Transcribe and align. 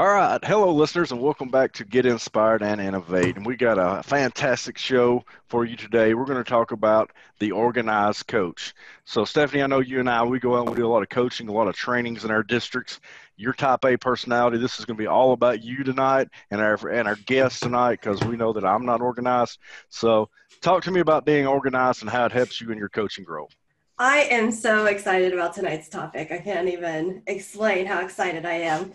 All 0.00 0.08
right. 0.08 0.42
Hello, 0.42 0.72
listeners, 0.72 1.12
and 1.12 1.20
welcome 1.20 1.50
back 1.50 1.74
to 1.74 1.84
Get 1.84 2.06
Inspired 2.06 2.62
and 2.62 2.80
Innovate. 2.80 3.36
And 3.36 3.44
we 3.44 3.54
got 3.54 3.76
a 3.76 4.02
fantastic 4.02 4.78
show 4.78 5.26
for 5.48 5.66
you 5.66 5.76
today. 5.76 6.14
We're 6.14 6.24
going 6.24 6.42
to 6.42 6.50
talk 6.50 6.72
about 6.72 7.10
the 7.38 7.50
organized 7.50 8.26
coach. 8.26 8.72
So, 9.04 9.26
Stephanie, 9.26 9.62
I 9.62 9.66
know 9.66 9.80
you 9.80 10.00
and 10.00 10.08
I, 10.08 10.22
we 10.22 10.40
go 10.40 10.56
out 10.56 10.60
and 10.60 10.70
we 10.70 10.76
do 10.76 10.86
a 10.86 10.88
lot 10.88 11.02
of 11.02 11.10
coaching, 11.10 11.48
a 11.48 11.52
lot 11.52 11.68
of 11.68 11.76
trainings 11.76 12.24
in 12.24 12.30
our 12.30 12.42
districts. 12.42 12.98
Your 13.36 13.52
type 13.52 13.84
A 13.84 13.98
personality, 13.98 14.56
this 14.56 14.78
is 14.78 14.86
going 14.86 14.96
to 14.96 15.02
be 15.02 15.06
all 15.06 15.34
about 15.34 15.62
you 15.62 15.84
tonight 15.84 16.28
and 16.50 16.62
our, 16.62 16.76
and 16.88 17.06
our 17.06 17.16
guests 17.16 17.60
tonight 17.60 18.00
because 18.00 18.22
we 18.22 18.38
know 18.38 18.54
that 18.54 18.64
I'm 18.64 18.86
not 18.86 19.02
organized. 19.02 19.58
So, 19.90 20.30
talk 20.62 20.84
to 20.84 20.90
me 20.90 21.00
about 21.00 21.26
being 21.26 21.46
organized 21.46 22.00
and 22.00 22.08
how 22.08 22.24
it 22.24 22.32
helps 22.32 22.58
you 22.58 22.70
in 22.70 22.78
your 22.78 22.88
coaching 22.88 23.24
growth. 23.24 23.54
I 24.00 24.20
am 24.30 24.50
so 24.50 24.86
excited 24.86 25.34
about 25.34 25.52
tonight's 25.52 25.90
topic. 25.90 26.32
I 26.32 26.38
can't 26.38 26.70
even 26.70 27.22
explain 27.26 27.84
how 27.84 28.02
excited 28.02 28.46
I 28.46 28.54
am. 28.54 28.92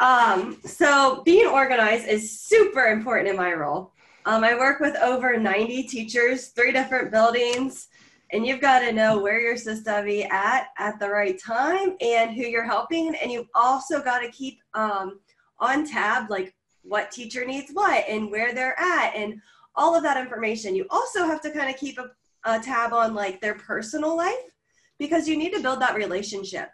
Um, 0.00 0.56
so, 0.64 1.20
being 1.26 1.46
organized 1.46 2.08
is 2.08 2.40
super 2.40 2.86
important 2.86 3.28
in 3.28 3.36
my 3.36 3.52
role. 3.52 3.92
Um, 4.24 4.44
I 4.44 4.54
work 4.54 4.80
with 4.80 4.96
over 4.96 5.36
90 5.36 5.82
teachers, 5.82 6.46
three 6.46 6.72
different 6.72 7.10
buildings, 7.10 7.88
and 8.32 8.46
you've 8.46 8.62
got 8.62 8.78
to 8.78 8.90
know 8.90 9.18
where 9.18 9.38
you're 9.38 9.58
be 10.02 10.24
at 10.24 10.68
at 10.78 10.98
the 10.98 11.10
right 11.10 11.38
time 11.38 11.96
and 12.00 12.30
who 12.30 12.44
you're 12.44 12.64
helping. 12.64 13.14
And 13.16 13.30
you've 13.30 13.50
also 13.54 14.02
got 14.02 14.20
to 14.20 14.30
keep 14.30 14.60
um, 14.72 15.20
on 15.58 15.86
tab, 15.86 16.30
like 16.30 16.54
what 16.80 17.10
teacher 17.10 17.44
needs 17.44 17.70
what 17.74 18.02
and 18.08 18.30
where 18.30 18.54
they're 18.54 18.80
at 18.80 19.12
and 19.14 19.42
all 19.74 19.94
of 19.94 20.02
that 20.04 20.16
information. 20.16 20.74
You 20.74 20.86
also 20.88 21.26
have 21.26 21.42
to 21.42 21.50
kind 21.50 21.68
of 21.68 21.76
keep 21.76 21.98
a 21.98 22.12
a 22.48 22.60
tab 22.60 22.92
on 22.92 23.14
like 23.14 23.40
their 23.40 23.54
personal 23.54 24.16
life 24.16 24.34
because 24.98 25.28
you 25.28 25.36
need 25.36 25.52
to 25.52 25.60
build 25.60 25.80
that 25.80 25.94
relationship. 25.94 26.70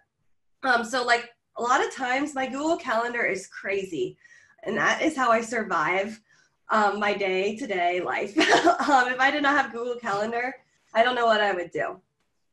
Um, 0.62 0.84
so 0.84 1.04
like 1.04 1.30
a 1.56 1.62
lot 1.62 1.84
of 1.84 1.92
times 1.92 2.34
my 2.34 2.46
Google 2.46 2.76
Calendar 2.76 3.24
is 3.24 3.46
crazy, 3.48 4.16
and 4.62 4.76
that 4.76 5.02
is 5.02 5.16
how 5.16 5.30
I 5.30 5.40
survive 5.40 6.20
um, 6.70 6.98
my 6.98 7.12
day 7.14 7.56
to 7.56 7.66
day 7.66 8.00
life. 8.00 8.36
um, 8.88 9.08
if 9.08 9.20
I 9.20 9.30
did 9.30 9.42
not 9.42 9.56
have 9.56 9.72
Google 9.72 9.96
Calendar, 9.96 10.54
I 10.94 11.02
don't 11.02 11.14
know 11.14 11.26
what 11.26 11.40
I 11.40 11.52
would 11.52 11.70
do. 11.70 12.00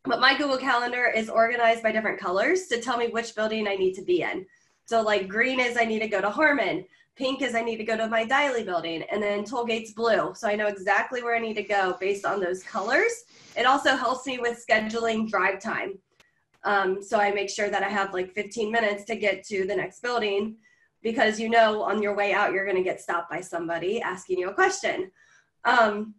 But 0.03 0.19
my 0.19 0.35
Google 0.35 0.57
Calendar 0.57 1.05
is 1.05 1.29
organized 1.29 1.83
by 1.83 1.91
different 1.91 2.19
colors 2.19 2.67
to 2.67 2.81
tell 2.81 2.97
me 2.97 3.09
which 3.09 3.35
building 3.35 3.67
I 3.67 3.75
need 3.75 3.93
to 3.93 4.01
be 4.01 4.23
in. 4.23 4.45
So 4.85 5.01
like 5.01 5.27
green 5.27 5.59
is 5.59 5.77
I 5.77 5.85
need 5.85 5.99
to 5.99 6.07
go 6.07 6.21
to 6.21 6.29
Harmon. 6.29 6.85
Pink 7.21 7.43
is 7.43 7.53
I 7.53 7.61
need 7.61 7.77
to 7.77 7.83
go 7.83 7.95
to 7.95 8.07
my 8.07 8.25
Diley 8.25 8.65
building, 8.65 9.03
and 9.11 9.21
then 9.21 9.43
Tollgate's 9.43 9.91
blue. 9.91 10.33
So 10.33 10.47
I 10.47 10.55
know 10.55 10.65
exactly 10.65 11.21
where 11.21 11.35
I 11.35 11.39
need 11.39 11.53
to 11.53 11.61
go 11.61 11.95
based 11.99 12.25
on 12.25 12.39
those 12.39 12.63
colors. 12.63 13.11
It 13.55 13.67
also 13.67 13.95
helps 13.95 14.25
me 14.25 14.39
with 14.39 14.65
scheduling 14.67 15.29
drive 15.29 15.59
time. 15.59 15.99
Um, 16.63 16.99
so 17.03 17.19
I 17.19 17.29
make 17.29 17.51
sure 17.51 17.69
that 17.69 17.83
I 17.83 17.89
have 17.89 18.11
like 18.11 18.33
15 18.33 18.71
minutes 18.71 19.03
to 19.03 19.15
get 19.15 19.43
to 19.49 19.67
the 19.67 19.75
next 19.75 20.01
building 20.01 20.55
because 21.03 21.39
you 21.39 21.47
know 21.47 21.83
on 21.83 22.01
your 22.01 22.15
way 22.15 22.33
out 22.33 22.53
you're 22.53 22.65
going 22.65 22.77
to 22.77 22.83
get 22.83 22.99
stopped 22.99 23.29
by 23.29 23.41
somebody 23.41 24.01
asking 24.01 24.39
you 24.39 24.49
a 24.49 24.53
question. 24.55 25.11
Um, 25.63 26.15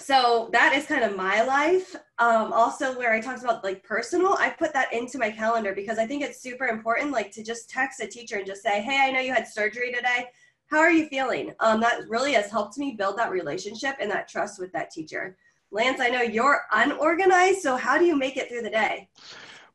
so 0.00 0.48
that 0.52 0.72
is 0.72 0.86
kind 0.86 1.04
of 1.04 1.14
my 1.14 1.42
life. 1.42 1.94
Um, 2.18 2.52
also, 2.52 2.98
where 2.98 3.12
I 3.12 3.20
talked 3.20 3.44
about 3.44 3.62
like 3.62 3.84
personal, 3.84 4.34
I 4.40 4.50
put 4.50 4.72
that 4.72 4.92
into 4.92 5.16
my 5.16 5.30
calendar 5.30 5.74
because 5.74 5.98
I 5.98 6.06
think 6.06 6.24
it's 6.24 6.42
super 6.42 6.66
important, 6.66 7.12
like 7.12 7.30
to 7.32 7.44
just 7.44 7.70
text 7.70 8.00
a 8.00 8.06
teacher 8.08 8.38
and 8.38 8.46
just 8.46 8.62
say, 8.62 8.80
"Hey, 8.80 8.98
I 9.00 9.12
know 9.12 9.20
you 9.20 9.32
had 9.32 9.46
surgery 9.46 9.92
today. 9.92 10.26
How 10.70 10.78
are 10.78 10.90
you 10.90 11.06
feeling?" 11.08 11.52
Um, 11.60 11.80
that 11.80 12.08
really 12.08 12.32
has 12.32 12.50
helped 12.50 12.78
me 12.78 12.92
build 12.92 13.18
that 13.18 13.30
relationship 13.30 13.96
and 14.00 14.10
that 14.10 14.28
trust 14.28 14.60
with 14.60 14.72
that 14.72 14.90
teacher. 14.90 15.36
Lance, 15.72 16.00
I 16.00 16.08
know 16.08 16.22
you're 16.22 16.62
unorganized, 16.72 17.60
so 17.60 17.76
how 17.76 17.96
do 17.96 18.04
you 18.04 18.16
make 18.16 18.36
it 18.36 18.48
through 18.48 18.62
the 18.62 18.70
day? 18.70 19.08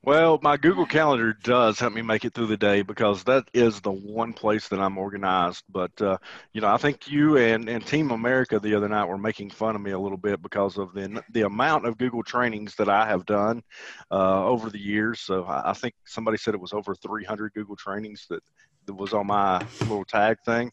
Well, 0.05 0.37
my 0.43 0.55
Google 0.55 0.85
Calendar 0.85 1.33
does 1.33 1.79
help 1.79 1.91
me 1.91 2.03
make 2.03 2.25
it 2.25 2.35
through 2.35 2.45
the 2.45 2.57
day 2.57 2.83
because 2.83 3.23
that 3.23 3.49
is 3.55 3.81
the 3.81 3.91
one 3.91 4.33
place 4.33 4.67
that 4.67 4.79
I'm 4.79 4.99
organized. 4.99 5.63
But, 5.67 5.99
uh, 5.99 6.19
you 6.53 6.61
know, 6.61 6.67
I 6.67 6.77
think 6.77 7.07
you 7.07 7.37
and, 7.37 7.67
and 7.67 7.83
Team 7.83 8.11
America 8.11 8.59
the 8.59 8.75
other 8.75 8.87
night 8.87 9.05
were 9.05 9.17
making 9.17 9.49
fun 9.49 9.75
of 9.75 9.81
me 9.81 9.91
a 9.91 9.99
little 9.99 10.17
bit 10.17 10.43
because 10.43 10.77
of 10.77 10.93
the, 10.93 11.23
the 11.31 11.47
amount 11.47 11.87
of 11.87 11.97
Google 11.97 12.21
trainings 12.21 12.75
that 12.75 12.87
I 12.87 13.07
have 13.07 13.25
done 13.25 13.63
uh, 14.11 14.45
over 14.45 14.69
the 14.69 14.77
years. 14.77 15.21
So 15.21 15.45
I, 15.45 15.71
I 15.71 15.73
think 15.73 15.95
somebody 16.05 16.37
said 16.37 16.53
it 16.53 16.61
was 16.61 16.73
over 16.73 16.93
300 16.93 17.53
Google 17.55 17.75
trainings 17.75 18.27
that, 18.29 18.43
that 18.85 18.93
was 18.93 19.13
on 19.13 19.27
my 19.27 19.65
little 19.81 20.05
tag 20.05 20.37
thing. 20.45 20.71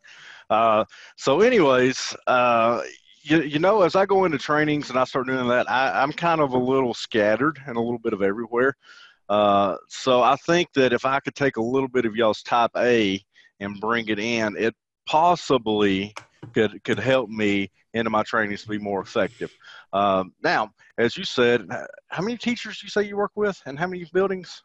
Uh, 0.51 0.85
so, 1.17 1.41
anyways, 1.41 2.17
uh, 2.27 2.83
you, 3.23 3.43
you 3.43 3.59
know, 3.59 3.83
as 3.83 3.95
I 3.97 4.07
go 4.07 4.25
into 4.25 4.39
trainings 4.39 4.91
and 4.91 4.99
I 4.99 5.05
start 5.05 5.27
doing 5.27 5.49
that, 5.49 5.71
I, 5.71 6.03
I'm 6.03 6.13
kind 6.13 6.41
of 6.41 6.53
a 6.53 6.59
little 6.59 6.95
scattered 6.95 7.59
and 7.67 7.77
a 7.77 7.81
little 7.81 7.99
bit 7.99 8.13
of 8.13 8.23
everywhere. 8.23 8.77
Uh, 9.29 9.77
so 9.89 10.23
I 10.23 10.37
think 10.37 10.73
that 10.75 10.93
if 10.93 11.05
I 11.05 11.21
could 11.21 11.35
take 11.35 11.57
a 11.57 11.63
little 11.63 11.89
bit 11.89 12.05
of 12.05 12.17
y'all's 12.17 12.43
type 12.43 12.73
A 12.77 13.23
and 13.61 13.81
bring 13.81 14.09
it 14.09 14.19
in, 14.19 14.57
it 14.57 14.75
possibly 15.07 16.13
could 16.53 16.83
could 16.85 16.99
help 16.99 17.31
me 17.31 17.71
into 17.95 18.11
my 18.11 18.23
trainings 18.25 18.63
to 18.63 18.69
be 18.69 18.79
more 18.79 19.01
effective. 19.01 19.53
Um, 19.93 20.33
now, 20.43 20.71
as 20.99 21.17
you 21.17 21.25
said, 21.25 21.69
how 22.09 22.23
many 22.23 22.37
teachers 22.37 22.81
do 22.81 22.87
you 22.87 22.91
say 22.91 23.05
you 23.05 23.17
work 23.17 23.33
with, 23.37 23.61
and 23.67 23.79
how 23.79 23.87
many 23.87 24.05
buildings? 24.13 24.63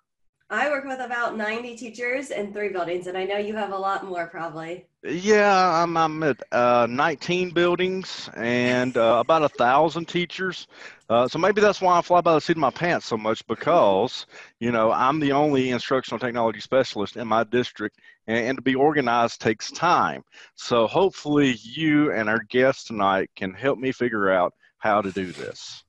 I 0.50 0.70
work 0.70 0.86
with 0.86 1.02
about 1.02 1.36
90 1.36 1.76
teachers 1.76 2.32
in 2.32 2.54
three 2.54 2.70
buildings, 2.70 3.08
and 3.08 3.18
I 3.18 3.26
know 3.26 3.38
you 3.38 3.54
have 3.56 3.74
a 3.74 3.78
lot 3.78 4.06
more 4.06 4.28
probably. 4.28 4.86
Yeah, 5.04 5.84
I'm, 5.84 5.98
I'm 5.98 6.24
at 6.24 6.42
uh, 6.54 6.88
19 6.90 7.52
buildings 7.52 8.30
and 8.34 8.96
uh, 8.96 9.18
about 9.20 9.44
a 9.44 9.50
thousand 9.50 10.06
teachers. 10.06 10.68
Uh, 11.10 11.28
so 11.28 11.38
maybe 11.38 11.60
that's 11.60 11.82
why 11.82 11.98
I 11.98 12.02
fly 12.02 12.22
by 12.22 12.34
the 12.34 12.40
seat 12.40 12.56
of 12.56 12.62
my 12.62 12.70
pants 12.70 13.08
so 13.08 13.18
much 13.18 13.46
because, 13.48 14.26
you 14.60 14.72
know, 14.72 14.90
I'm 14.92 15.20
the 15.20 15.34
only 15.34 15.72
instructional 15.72 16.20
technology 16.20 16.62
specialist 16.62 17.18
in 17.18 17.28
my 17.28 17.44
district, 17.44 18.00
and, 18.28 18.38
and 18.38 18.58
to 18.58 18.62
be 18.62 18.76
organized 18.76 19.42
takes 19.42 19.70
time. 19.72 20.24
So 20.56 20.88
hopefully, 20.88 21.58
you 21.62 22.14
and 22.14 22.30
our 22.30 22.44
guests 22.50 22.86
tonight 22.86 23.30
can 23.36 23.54
help 23.54 23.80
me 23.80 23.92
figure 23.92 24.32
out 24.32 24.54
how 24.78 25.02
to 25.02 25.12
do 25.12 25.34
this. 25.34 25.84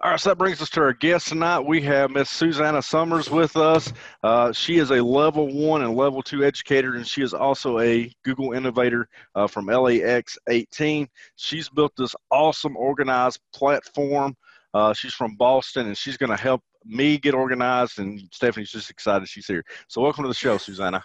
All 0.00 0.12
right, 0.12 0.20
so 0.20 0.28
that 0.30 0.36
brings 0.36 0.62
us 0.62 0.70
to 0.70 0.80
our 0.80 0.92
guest 0.92 1.26
tonight. 1.26 1.58
We 1.58 1.82
have 1.82 2.12
Miss 2.12 2.30
Susanna 2.30 2.80
Summers 2.80 3.28
with 3.28 3.56
us. 3.56 3.92
Uh, 4.22 4.52
she 4.52 4.78
is 4.78 4.92
a 4.92 5.02
level 5.02 5.52
one 5.52 5.82
and 5.82 5.96
level 5.96 6.22
two 6.22 6.44
educator, 6.44 6.94
and 6.94 7.04
she 7.04 7.20
is 7.20 7.34
also 7.34 7.80
a 7.80 8.08
Google 8.24 8.52
Innovator 8.52 9.08
uh, 9.34 9.48
from 9.48 9.66
LAX 9.66 10.38
18. 10.48 11.08
She's 11.34 11.68
built 11.68 11.94
this 11.98 12.14
awesome 12.30 12.76
organized 12.76 13.40
platform. 13.52 14.36
Uh, 14.72 14.92
she's 14.92 15.14
from 15.14 15.34
Boston, 15.34 15.88
and 15.88 15.98
she's 15.98 16.16
going 16.16 16.30
to 16.30 16.40
help 16.40 16.62
me 16.84 17.18
get 17.18 17.34
organized. 17.34 17.98
And 17.98 18.20
Stephanie's 18.32 18.70
just 18.70 18.90
excited 18.90 19.28
she's 19.28 19.48
here. 19.48 19.64
So, 19.88 20.00
welcome 20.00 20.22
to 20.22 20.28
the 20.28 20.34
show, 20.34 20.58
Susanna. 20.58 21.04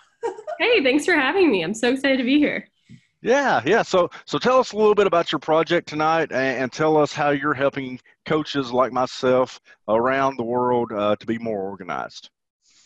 Hey, 0.60 0.84
thanks 0.84 1.04
for 1.06 1.16
having 1.16 1.50
me. 1.52 1.64
I'm 1.64 1.74
so 1.74 1.94
excited 1.94 2.18
to 2.20 2.24
be 2.24 2.38
here. 2.38 2.68
Yeah, 3.24 3.62
yeah. 3.66 3.84
So, 3.84 4.10
so 4.26 4.38
tell 4.38 4.60
us 4.60 4.74
a 4.74 4.78
little 4.78 4.96
bit 4.96 5.08
about 5.08 5.32
your 5.32 5.40
project 5.40 5.88
tonight, 5.88 6.32
and, 6.32 6.64
and 6.64 6.72
tell 6.72 6.98
us 6.98 7.14
how 7.14 7.30
you're 7.30 7.54
helping 7.54 8.00
coaches 8.26 8.72
like 8.72 8.92
myself 8.92 9.62
around 9.88 10.38
the 10.38 10.44
world 10.44 10.92
uh, 10.92 11.16
to 11.16 11.26
be 11.26 11.38
more 11.38 11.62
organized. 11.62 12.30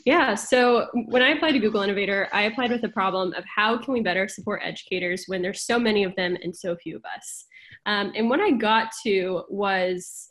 Yeah. 0.06 0.36
So 0.36 0.88
when 1.08 1.22
I 1.22 1.30
applied 1.30 1.52
to 1.54 1.60
Google 1.60 1.82
Innovator, 1.82 2.30
I 2.32 2.44
applied 2.44 2.72
with 2.72 2.82
the 2.82 2.90
problem 2.90 3.34
of 3.34 3.44
how 3.54 3.78
can 3.78 3.94
we 3.94 4.02
better 4.02 4.28
support 4.28 4.62
educators 4.64 5.26
when 5.28 5.42
there's 5.42 5.64
so 5.64 5.78
many 5.78 6.04
of 6.06 6.16
them 6.16 6.38
and 6.44 6.56
so 6.56 6.78
few 6.78 6.96
of 6.96 7.04
us. 7.04 7.46
Um, 7.88 8.14
and 8.16 8.30
what 8.30 8.40
I 8.40 8.52
got 8.52 8.92
to 9.04 9.44
was 9.50 10.30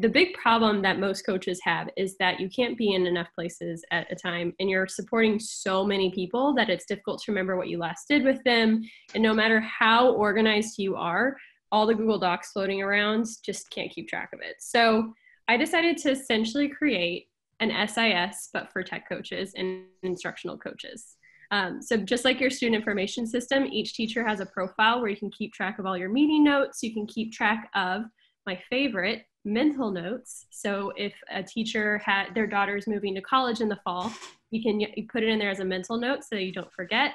the 0.00 0.08
big 0.08 0.34
problem 0.34 0.82
that 0.82 0.98
most 0.98 1.24
coaches 1.24 1.60
have 1.62 1.88
is 1.96 2.16
that 2.18 2.40
you 2.40 2.48
can't 2.48 2.76
be 2.76 2.94
in 2.94 3.06
enough 3.06 3.28
places 3.34 3.84
at 3.90 4.10
a 4.10 4.14
time 4.14 4.52
and 4.58 4.68
you're 4.68 4.86
supporting 4.86 5.38
so 5.38 5.84
many 5.84 6.10
people 6.10 6.54
that 6.54 6.68
it's 6.68 6.86
difficult 6.86 7.22
to 7.22 7.32
remember 7.32 7.56
what 7.56 7.68
you 7.68 7.78
last 7.78 8.08
did 8.08 8.24
with 8.24 8.42
them. 8.44 8.82
And 9.14 9.22
no 9.22 9.34
matter 9.34 9.60
how 9.60 10.12
organized 10.12 10.78
you 10.78 10.96
are 10.96 11.36
all 11.72 11.86
the 11.86 11.94
google 11.94 12.18
docs 12.18 12.50
floating 12.50 12.82
around 12.82 13.26
just 13.44 13.70
can't 13.70 13.92
keep 13.92 14.08
track 14.08 14.30
of 14.32 14.40
it. 14.40 14.56
So 14.58 15.12
i 15.48 15.56
decided 15.56 15.96
to 15.98 16.10
essentially 16.10 16.68
create 16.68 17.28
an 17.60 17.70
sis 17.88 18.48
but 18.52 18.72
for 18.72 18.82
tech 18.82 19.08
coaches 19.08 19.52
and 19.56 19.84
instructional 20.02 20.58
coaches. 20.58 21.16
Um, 21.52 21.82
so 21.82 21.96
just 21.96 22.24
like 22.24 22.40
your 22.40 22.50
student 22.50 22.76
information 22.76 23.26
system 23.26 23.66
each 23.66 23.94
teacher 23.94 24.26
has 24.26 24.40
a 24.40 24.46
profile 24.46 25.00
where 25.00 25.10
you 25.10 25.16
can 25.16 25.30
keep 25.30 25.52
track 25.52 25.78
of 25.78 25.86
all 25.86 25.96
your 25.96 26.08
meeting 26.08 26.44
notes. 26.44 26.82
You 26.82 26.92
can 26.92 27.06
keep 27.06 27.32
track 27.32 27.68
of 27.74 28.02
my 28.46 28.60
favorite 28.70 29.24
mental 29.44 29.90
notes. 29.90 30.46
So 30.50 30.92
if 30.96 31.14
a 31.30 31.42
teacher 31.42 31.98
had 31.98 32.34
their 32.34 32.46
daughter's 32.46 32.86
moving 32.86 33.14
to 33.14 33.20
college 33.22 33.60
in 33.60 33.68
the 33.68 33.80
fall, 33.84 34.12
you 34.50 34.62
can 34.62 34.80
you 34.80 34.88
put 35.10 35.22
it 35.22 35.28
in 35.28 35.38
there 35.38 35.50
as 35.50 35.60
a 35.60 35.64
mental 35.64 35.98
note 35.98 36.24
so 36.24 36.36
you 36.36 36.52
don't 36.52 36.72
forget. 36.72 37.12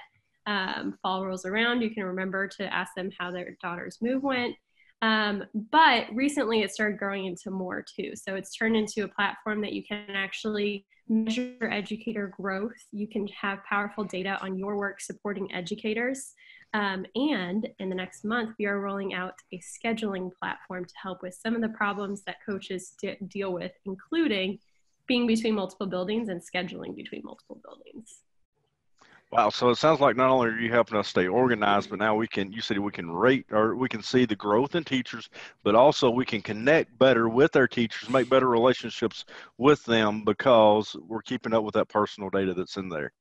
Um, 0.48 0.98
fall 1.02 1.26
rolls 1.26 1.46
around, 1.46 1.82
you 1.82 1.90
can 1.90 2.04
remember 2.04 2.48
to 2.48 2.72
ask 2.72 2.94
them 2.96 3.10
how 3.18 3.32
their 3.32 3.58
daughter's 3.62 3.98
move 4.02 4.22
went. 4.22 4.56
Um, 5.06 5.44
but 5.72 6.08
recently 6.14 6.62
it 6.62 6.72
started 6.72 6.98
growing 6.98 7.26
into 7.26 7.52
more 7.52 7.86
too. 7.96 8.14
So 8.16 8.34
it's 8.34 8.56
turned 8.56 8.76
into 8.76 9.04
a 9.04 9.08
platform 9.08 9.62
that 9.62 9.72
you 9.72 9.84
can 9.84 10.10
actually 10.16 10.84
measure 11.08 11.70
educator 11.72 12.34
growth. 12.36 12.74
You 12.92 13.08
can 13.08 13.28
have 13.28 13.64
powerful 13.70 14.04
data 14.04 14.40
on 14.42 14.58
your 14.58 14.78
work 14.78 15.00
supporting 15.00 15.54
educators. 15.54 16.34
Um, 16.74 17.06
and 17.14 17.70
in 17.78 17.90
the 17.90 17.96
next 17.96 18.26
month, 18.26 18.56
we 18.58 18.66
are 18.66 18.82
rolling 18.82 19.14
out 19.14 19.36
a 19.54 19.60
scheduling 19.60 20.32
platform 20.40 20.86
to 20.86 20.94
help 21.00 21.22
with 21.22 21.36
some 21.36 21.56
of 21.56 21.62
the 21.62 21.70
problems 21.70 22.24
that 22.24 22.38
coaches 22.44 22.96
de- 23.00 23.20
deal 23.28 23.54
with, 23.54 23.74
including 23.86 24.58
being 25.08 25.28
between 25.28 25.54
multiple 25.54 25.86
buildings 25.86 26.30
and 26.30 26.42
scheduling 26.42 26.96
between 26.96 27.22
multiple 27.24 27.62
buildings. 27.64 28.22
Wow. 29.32 29.50
So 29.50 29.70
it 29.70 29.78
sounds 29.78 30.00
like 30.00 30.16
not 30.16 30.30
only 30.30 30.50
are 30.50 30.58
you 30.58 30.72
helping 30.72 30.98
us 30.98 31.08
stay 31.08 31.28
organized, 31.28 31.90
but 31.90 32.00
now 32.00 32.16
we 32.16 32.28
can, 32.28 32.52
you 32.52 32.62
said 32.62 32.80
we 32.80 32.92
can 32.92 33.12
rate 33.12 33.46
or 33.52 33.76
we 33.76 33.90
can 33.90 34.02
see 34.02 34.26
the 34.26 34.36
growth 34.36 34.76
in 34.76 34.84
teachers, 34.84 35.30
but 35.64 35.76
also 35.76 36.10
we 36.10 36.26
can 36.26 36.42
connect 36.42 36.98
better 36.98 37.28
with 37.28 37.56
our 37.56 37.68
teachers, 37.68 38.10
make 38.10 38.30
better 38.30 38.48
relationships 38.48 39.26
with 39.58 39.84
them 39.86 40.24
because 40.24 40.96
we're 41.08 41.22
keeping 41.22 41.54
up 41.54 41.64
with 41.64 41.74
that 41.74 41.90
personal 41.90 42.30
data 42.30 42.54
that's 42.54 42.78
in 42.78 42.88
there. 42.88 43.12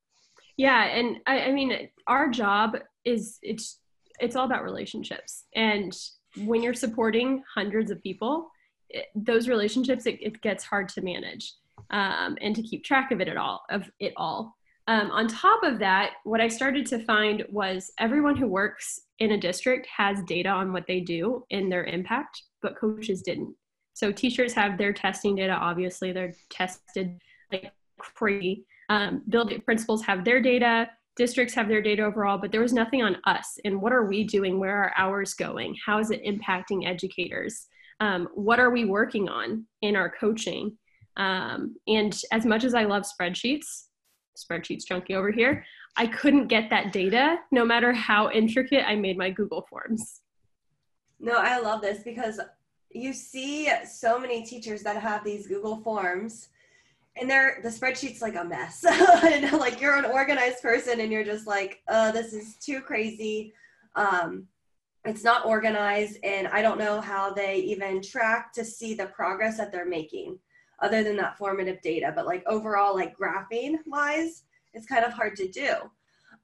Yeah. 0.56 0.84
And 0.84 1.16
I, 1.26 1.44
I 1.46 1.52
mean, 1.52 1.88
our 2.06 2.28
job 2.30 2.76
is 3.04 3.38
it's, 3.42 3.80
it's 4.20 4.36
all 4.36 4.44
about 4.44 4.62
relationships. 4.62 5.44
And 5.56 5.96
when 6.38 6.62
you're 6.62 6.74
supporting 6.74 7.42
hundreds 7.52 7.90
of 7.90 8.02
people, 8.02 8.50
it, 8.90 9.06
those 9.14 9.48
relationships, 9.48 10.06
it, 10.06 10.18
it, 10.20 10.40
gets 10.42 10.62
hard 10.64 10.88
to 10.90 11.00
manage 11.00 11.54
um, 11.90 12.36
and 12.40 12.54
to 12.54 12.62
keep 12.62 12.84
track 12.84 13.10
of 13.10 13.20
it 13.20 13.28
at 13.28 13.36
all, 13.36 13.64
of 13.70 13.90
it 13.98 14.12
all. 14.16 14.56
Um, 14.86 15.10
on 15.10 15.28
top 15.28 15.62
of 15.62 15.78
that, 15.78 16.12
what 16.24 16.40
I 16.40 16.48
started 16.48 16.84
to 16.86 17.04
find 17.04 17.44
was 17.48 17.90
everyone 17.98 18.36
who 18.36 18.46
works 18.46 19.00
in 19.18 19.32
a 19.32 19.40
district 19.40 19.86
has 19.86 20.22
data 20.24 20.50
on 20.50 20.72
what 20.72 20.86
they 20.86 21.00
do 21.00 21.44
and 21.50 21.72
their 21.72 21.84
impact, 21.84 22.42
but 22.60 22.76
coaches 22.76 23.22
didn't. 23.22 23.54
So 23.94 24.12
teachers 24.12 24.52
have 24.54 24.76
their 24.76 24.92
testing 24.92 25.36
data. 25.36 25.52
Obviously, 25.52 26.12
they're 26.12 26.34
tested 26.50 27.18
like 27.50 27.72
crazy. 27.98 28.66
Um, 28.90 29.22
building 29.28 29.62
principals 29.62 30.04
have 30.04 30.24
their 30.24 30.42
data. 30.42 30.90
Districts 31.16 31.54
have 31.54 31.68
their 31.68 31.80
data 31.80 32.02
overall, 32.02 32.38
but 32.38 32.50
there 32.50 32.60
was 32.60 32.72
nothing 32.72 33.02
on 33.02 33.16
us. 33.24 33.56
And 33.64 33.80
what 33.80 33.92
are 33.92 34.04
we 34.04 34.24
doing? 34.24 34.58
Where 34.58 34.76
are 34.76 34.92
hours 34.98 35.32
going? 35.32 35.76
How 35.86 35.98
is 36.00 36.10
it 36.10 36.24
impacting 36.24 36.86
educators? 36.86 37.66
Um, 38.00 38.28
what 38.34 38.58
are 38.58 38.70
we 38.70 38.84
working 38.84 39.28
on 39.28 39.64
in 39.80 39.94
our 39.96 40.10
coaching? 40.10 40.76
Um, 41.16 41.76
and 41.86 42.20
as 42.32 42.44
much 42.44 42.64
as 42.64 42.74
I 42.74 42.84
love 42.84 43.04
spreadsheets, 43.04 43.84
spreadsheets 44.36 44.86
chunky 44.86 45.14
over 45.14 45.30
here. 45.30 45.64
I 45.96 46.06
couldn't 46.06 46.48
get 46.48 46.70
that 46.70 46.92
data 46.92 47.38
no 47.50 47.64
matter 47.64 47.92
how 47.92 48.30
intricate 48.30 48.84
I 48.86 48.96
made 48.96 49.16
my 49.16 49.30
Google 49.30 49.66
Forms. 49.70 50.20
No, 51.20 51.38
I 51.38 51.58
love 51.60 51.80
this 51.80 52.02
because 52.02 52.40
you 52.90 53.12
see 53.12 53.70
so 53.86 54.18
many 54.18 54.44
teachers 54.44 54.82
that 54.82 55.00
have 55.00 55.24
these 55.24 55.46
Google 55.46 55.78
Forms 55.78 56.48
and 57.16 57.30
they're 57.30 57.60
the 57.62 57.68
spreadsheet's 57.68 58.22
like 58.22 58.34
a 58.34 58.44
mess. 58.44 58.84
and 59.24 59.52
like 59.52 59.80
you're 59.80 59.96
an 59.96 60.04
organized 60.04 60.62
person 60.62 61.00
and 61.00 61.12
you're 61.12 61.24
just 61.24 61.46
like, 61.46 61.80
oh, 61.88 62.10
this 62.10 62.32
is 62.32 62.56
too 62.56 62.80
crazy. 62.80 63.52
Um, 63.94 64.48
it's 65.04 65.22
not 65.22 65.46
organized 65.46 66.18
and 66.24 66.48
I 66.48 66.62
don't 66.62 66.78
know 66.78 67.00
how 67.00 67.32
they 67.32 67.56
even 67.58 68.02
track 68.02 68.52
to 68.54 68.64
see 68.64 68.94
the 68.94 69.06
progress 69.06 69.58
that 69.58 69.70
they're 69.70 69.86
making 69.86 70.38
other 70.80 71.02
than 71.02 71.16
that 71.16 71.38
formative 71.38 71.80
data. 71.82 72.12
But 72.14 72.26
like 72.26 72.44
overall, 72.46 72.94
like 72.94 73.16
graphing 73.16 73.76
wise, 73.86 74.44
it's 74.72 74.86
kind 74.86 75.04
of 75.04 75.12
hard 75.12 75.36
to 75.36 75.48
do. 75.48 75.74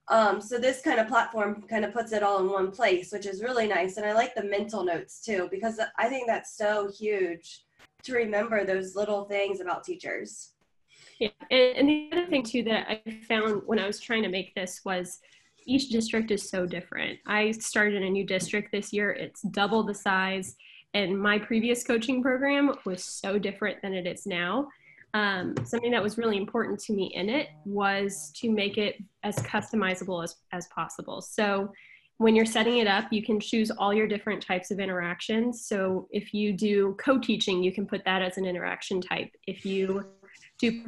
Um, 0.09 0.41
so 0.41 0.59
this 0.59 0.83
kind 0.83 0.99
of 0.99 1.07
platform 1.07 1.63
kind 1.69 1.85
of 1.85 1.93
puts 1.93 2.13
it 2.13 2.23
all 2.23 2.41
in 2.41 2.51
one 2.51 2.73
place, 2.73 3.13
which 3.13 3.27
is 3.27 3.43
really 3.43 3.69
nice. 3.69 3.97
And 3.97 4.05
I 4.05 4.13
like 4.13 4.35
the 4.35 4.43
mental 4.43 4.85
notes 4.85 5.23
too, 5.25 5.49
because 5.51 5.81
I 5.99 6.09
think 6.09 6.27
that's 6.27 6.57
so 6.57 6.91
huge 6.91 7.65
to 8.03 8.15
remember 8.15 8.65
those 8.65 8.97
little 8.97 9.25
things 9.25 9.61
about 9.61 9.85
teachers. 9.85 10.53
Yeah, 11.19 11.29
and, 11.51 11.77
and 11.77 11.89
the 11.89 12.11
other 12.13 12.27
thing 12.27 12.43
too 12.43 12.63
that 12.65 12.89
I 12.89 13.21
found 13.29 13.63
when 13.67 13.79
I 13.79 13.87
was 13.87 14.01
trying 14.01 14.23
to 14.23 14.29
make 14.29 14.55
this 14.55 14.81
was 14.85 15.21
each 15.67 15.91
district 15.91 16.31
is 16.31 16.49
so 16.49 16.67
different. 16.67 17.19
I 17.27 17.53
started 17.53 18.03
a 18.03 18.11
new 18.11 18.25
district 18.25 18.73
this 18.73 18.93
year. 18.93 19.13
It's 19.13 19.43
double 19.43 19.85
the 19.85 19.95
size 19.95 20.57
and 20.95 21.19
my 21.21 21.39
previous 21.39 21.85
coaching 21.85 22.23
program 22.23 22.73
was 22.85 23.05
so 23.05 23.39
different 23.39 23.81
than 23.83 23.95
it 23.95 24.07
is 24.07 24.27
now. 24.27 24.69
Um, 25.15 25.55
something 25.65 25.91
that 25.91 26.03
was 26.03 26.19
really 26.19 26.37
important 26.37 26.79
to 26.81 26.93
me 26.93 27.13
in 27.15 27.29
it 27.29 27.49
was 27.65 28.33
to 28.37 28.51
make 28.51 28.79
it 28.79 28.97
as 29.25 29.37
customizable 29.37 30.23
as, 30.23 30.37
as 30.53 30.69
possible. 30.69 31.21
So 31.21 31.73
when 32.19 32.37
you're 32.37 32.45
setting 32.47 32.79
it 32.79 32.87
up, 32.87 33.07
you 33.11 33.23
can 33.25 33.41
choose 33.41 33.71
all 33.71 33.95
your 33.95 34.07
different 34.07 34.45
types 34.45 34.71
of 34.71 34.79
interactions. 34.79 35.67
So 35.67 36.07
if 36.11 36.35
you 36.35 36.53
do 36.53 36.95
co-teaching, 37.01 37.63
you 37.63 37.73
can 37.73 37.87
put 37.87 38.05
that 38.05 38.21
as 38.21 38.37
an 38.37 38.45
interaction 38.45 39.01
type. 39.01 39.31
If 39.47 39.65
you 39.65 40.05
do 40.59 40.85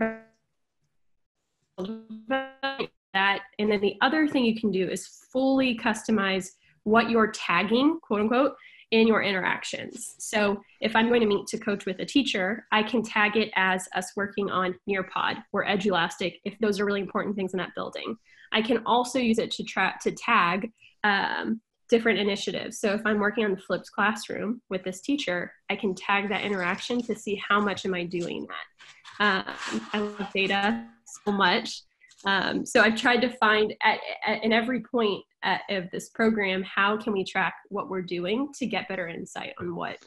that, 2.29 3.41
and 3.59 3.73
then 3.73 3.81
the 3.81 3.97
other 4.03 4.29
thing 4.29 4.45
you 4.45 4.61
can 4.61 4.71
do 4.71 4.89
is 4.89 5.27
fully 5.33 5.77
customize 5.79 6.51
what 6.85 7.11
you're 7.11 7.33
tagging, 7.33 7.99
quote 8.03 8.21
unquote, 8.21 8.55
in 8.93 9.09
your 9.09 9.23
interactions. 9.23 10.15
So 10.19 10.63
if 10.81 10.95
I'm 10.95 11.09
going 11.09 11.23
to 11.23 11.27
meet 11.27 11.47
to 11.49 11.59
coach 11.59 11.87
with 11.87 11.99
a 11.99 12.05
teacher, 12.05 12.67
I 12.71 12.83
can 12.83 13.03
tag 13.03 13.37
it 13.37 13.51
as 13.57 13.89
us 13.95 14.13
working 14.15 14.51
on 14.51 14.75
Nearpod 14.89 15.43
or 15.53 15.67
Edulastic 15.67 16.39
if 16.45 16.57
those 16.61 16.79
are 16.79 16.85
really 16.85 17.01
important 17.01 17.35
things 17.35 17.55
in 17.55 17.59
that 17.59 17.75
building. 17.75 18.17
I 18.53 18.61
can 18.61 18.83
also 18.85 19.19
use 19.19 19.39
it 19.39 19.51
to 19.53 19.65
try 19.65 19.95
to 20.03 20.13
tag 20.13 20.71
um, 21.05 21.63
different 21.89 22.19
initiatives. 22.19 22.79
So 22.79 22.93
if 22.93 23.01
I'm 23.07 23.19
working 23.19 23.45
on 23.47 23.53
the 23.53 23.61
flipped 23.61 23.91
classroom 23.93 24.61
with 24.69 24.85
this 24.85 25.01
teacher, 25.01 25.53
I 25.71 25.77
can 25.77 25.95
tag 25.95 26.29
that 26.29 26.43
interaction 26.43 27.03
to 27.03 27.17
see 27.17 27.41
how 27.49 27.61
much 27.61 27.87
am 27.87 27.95
I 27.95 28.05
doing 28.05 28.47
that. 28.47 29.47
Um, 29.49 29.87
I 29.95 29.99
love 29.99 30.33
data 30.35 30.87
so 31.25 31.33
much. 31.33 31.83
Um, 32.25 32.65
so 32.65 32.81
I've 32.81 32.97
tried 32.97 33.21
to 33.23 33.31
find 33.37 33.75
at, 33.83 33.99
at 34.27 34.45
in 34.45 34.53
every 34.53 34.81
point 34.81 35.25
at, 35.43 35.63
of 35.69 35.91
this 35.91 36.09
program, 36.11 36.63
how 36.63 36.97
can 36.97 37.13
we 37.13 37.25
track 37.25 37.55
what 37.69 37.89
we're 37.89 38.03
doing 38.03 38.53
to 38.59 38.67
get 38.67 38.89
better 38.89 39.09
insight 39.09 39.55
on 39.61 39.75
what 39.75 39.99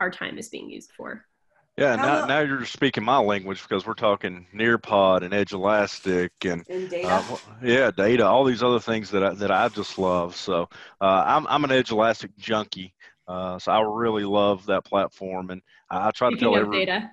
our 0.00 0.10
time 0.10 0.38
is 0.38 0.48
being 0.48 0.70
used 0.70 0.92
for? 0.96 1.24
Yeah, 1.78 1.94
now, 1.96 2.24
now 2.24 2.40
you're 2.40 2.64
speaking 2.64 3.04
my 3.04 3.18
language 3.18 3.62
because 3.62 3.86
we're 3.86 3.92
talking 3.92 4.46
Nearpod 4.54 5.22
and 5.22 5.34
Edulastic 5.34 6.32
and, 6.42 6.64
and 6.70 6.88
data. 6.88 7.06
Uh, 7.06 7.36
yeah, 7.62 7.90
data, 7.90 8.24
all 8.24 8.44
these 8.44 8.62
other 8.62 8.80
things 8.80 9.10
that 9.10 9.22
I, 9.22 9.34
that 9.34 9.50
I 9.50 9.68
just 9.68 9.98
love. 9.98 10.34
So 10.36 10.70
uh, 11.02 11.24
I'm 11.26 11.46
I'm 11.48 11.64
an 11.64 11.72
Edulastic 11.72 12.34
junkie. 12.38 12.94
Uh, 13.28 13.58
so 13.58 13.72
I 13.72 13.80
really 13.82 14.24
love 14.24 14.64
that 14.66 14.86
platform, 14.86 15.50
and 15.50 15.60
I, 15.90 16.08
I 16.08 16.10
try 16.12 16.30
to 16.30 16.36
tell 16.36 16.56
everyone. 16.56 16.78
data. 16.78 17.10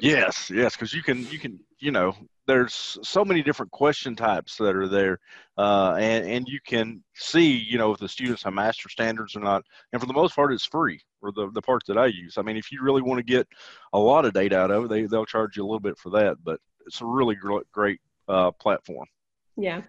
yes, 0.00 0.50
yes, 0.50 0.74
because 0.74 0.94
you 0.94 1.02
can 1.02 1.26
you 1.26 1.38
can 1.38 1.60
you 1.78 1.90
know 1.90 2.14
there's 2.46 2.96
so 3.02 3.24
many 3.24 3.42
different 3.42 3.72
question 3.72 4.14
types 4.14 4.56
that 4.56 4.76
are 4.76 4.88
there, 4.88 5.18
uh, 5.58 5.96
and 5.98 6.28
and 6.28 6.48
you 6.48 6.60
can 6.66 7.02
see 7.14 7.56
you 7.56 7.78
know 7.78 7.92
if 7.92 7.98
the 7.98 8.08
students 8.08 8.42
have 8.44 8.54
master 8.54 8.88
standards 8.88 9.36
or 9.36 9.40
not. 9.40 9.64
And 9.92 10.00
for 10.00 10.06
the 10.06 10.14
most 10.14 10.34
part, 10.34 10.52
it's 10.52 10.64
free 10.64 11.00
for 11.20 11.32
the 11.32 11.50
the 11.52 11.62
parts 11.62 11.86
that 11.88 11.98
I 11.98 12.06
use. 12.06 12.38
I 12.38 12.42
mean, 12.42 12.56
if 12.56 12.70
you 12.70 12.82
really 12.82 13.02
want 13.02 13.18
to 13.18 13.24
get 13.24 13.46
a 13.92 13.98
lot 13.98 14.24
of 14.24 14.32
data 14.32 14.58
out 14.58 14.70
of 14.70 14.84
it, 14.84 14.88
they 14.88 15.02
they'll 15.06 15.26
charge 15.26 15.56
you 15.56 15.64
a 15.64 15.66
little 15.66 15.80
bit 15.80 15.98
for 15.98 16.10
that. 16.10 16.36
But 16.44 16.60
it's 16.86 17.00
a 17.00 17.06
really 17.06 17.34
great 17.34 17.70
great 17.72 18.00
uh, 18.28 18.52
platform. 18.52 19.06
Yeah. 19.56 19.82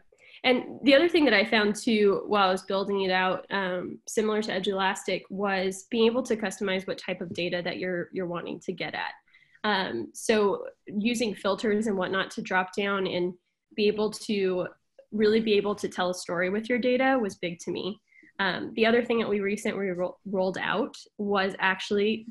And 0.43 0.79
the 0.83 0.93
other 0.93 1.09
thing 1.09 1.25
that 1.25 1.33
I 1.33 1.43
found 1.43 1.75
too 1.75 2.23
while 2.27 2.47
I 2.47 2.51
was 2.51 2.61
building 2.61 3.01
it 3.01 3.11
out, 3.11 3.45
um, 3.49 3.99
similar 4.07 4.41
to 4.43 4.53
Edulastic, 4.53 5.23
was 5.29 5.87
being 5.89 6.05
able 6.05 6.23
to 6.23 6.37
customize 6.37 6.87
what 6.87 6.97
type 6.97 7.21
of 7.21 7.33
data 7.33 7.61
that 7.63 7.77
you're 7.77 8.09
you're 8.13 8.27
wanting 8.27 8.59
to 8.61 8.71
get 8.71 8.93
at. 8.93 9.13
Um, 9.67 10.07
so 10.13 10.63
using 10.85 11.35
filters 11.35 11.87
and 11.87 11.97
whatnot 11.97 12.31
to 12.31 12.41
drop 12.41 12.73
down 12.73 13.05
and 13.05 13.33
be 13.75 13.87
able 13.87 14.09
to 14.11 14.67
really 15.11 15.41
be 15.41 15.55
able 15.55 15.75
to 15.75 15.89
tell 15.89 16.09
a 16.09 16.13
story 16.13 16.49
with 16.49 16.69
your 16.69 16.79
data 16.79 17.19
was 17.21 17.35
big 17.35 17.59
to 17.59 17.71
me. 17.71 17.99
Um, 18.39 18.71
the 18.77 18.85
other 18.85 19.03
thing 19.03 19.19
that 19.19 19.27
we 19.27 19.41
recently 19.41 19.87
ro- 19.89 20.15
rolled 20.25 20.57
out 20.57 20.95
was 21.17 21.53
actually, 21.59 22.27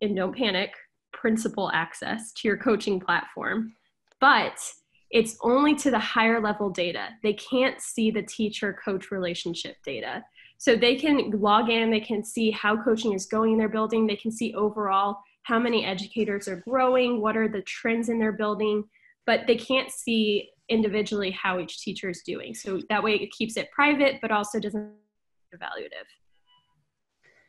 and 0.00 0.16
don't 0.16 0.34
panic, 0.34 0.72
principal 1.12 1.70
access 1.74 2.32
to 2.32 2.48
your 2.48 2.56
coaching 2.56 2.98
platform. 2.98 3.74
But 4.18 4.58
it's 5.10 5.36
only 5.42 5.74
to 5.74 5.90
the 5.90 5.98
higher 5.98 6.40
level 6.40 6.70
data. 6.70 7.08
They 7.22 7.34
can't 7.34 7.78
see 7.78 8.10
the 8.10 8.22
teacher 8.22 8.78
coach 8.82 9.10
relationship 9.10 9.76
data. 9.84 10.24
So 10.56 10.76
they 10.76 10.96
can 10.96 11.30
log 11.32 11.68
in, 11.68 11.90
they 11.90 12.00
can 12.00 12.24
see 12.24 12.50
how 12.50 12.82
coaching 12.82 13.12
is 13.12 13.26
going 13.26 13.52
in 13.52 13.58
their 13.58 13.68
building, 13.68 14.06
they 14.06 14.16
can 14.16 14.32
see 14.32 14.54
overall 14.54 15.18
how 15.44 15.58
many 15.58 15.84
educators 15.84 16.48
are 16.48 16.62
growing, 16.66 17.20
what 17.20 17.36
are 17.36 17.48
the 17.48 17.62
trends 17.62 18.08
in 18.08 18.18
their 18.18 18.32
building, 18.32 18.84
but 19.26 19.40
they 19.46 19.56
can't 19.56 19.90
see 19.90 20.50
individually 20.68 21.30
how 21.30 21.58
each 21.58 21.80
teacher 21.80 22.08
is 22.08 22.22
doing. 22.24 22.54
So 22.54 22.80
that 22.88 23.02
way 23.02 23.14
it 23.14 23.32
keeps 23.32 23.56
it 23.56 23.70
private, 23.72 24.16
but 24.22 24.30
also 24.30 24.60
doesn't 24.60 24.92
evaluative. 25.54 26.06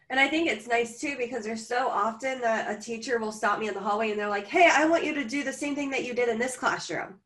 And 0.10 0.20
I 0.20 0.28
think 0.28 0.50
it's 0.50 0.68
nice 0.68 1.00
too 1.00 1.16
because 1.18 1.46
there's 1.46 1.66
so 1.66 1.88
often 1.88 2.42
that 2.42 2.70
a 2.70 2.80
teacher 2.80 3.18
will 3.18 3.32
stop 3.32 3.60
me 3.60 3.70
in 3.70 3.74
the 3.74 3.80
hallway 3.80 4.12
and 4.12 4.20
they're 4.20 4.28
like, 4.28 4.48
hey, 4.48 4.70
I 4.70 4.86
want 4.86 5.06
you 5.06 5.14
to 5.14 5.24
do 5.24 5.44
the 5.44 5.54
same 5.54 5.74
thing 5.74 5.90
that 5.92 6.04
you 6.04 6.14
did 6.14 6.28
in 6.28 6.38
this 6.38 6.58
classroom 6.58 7.20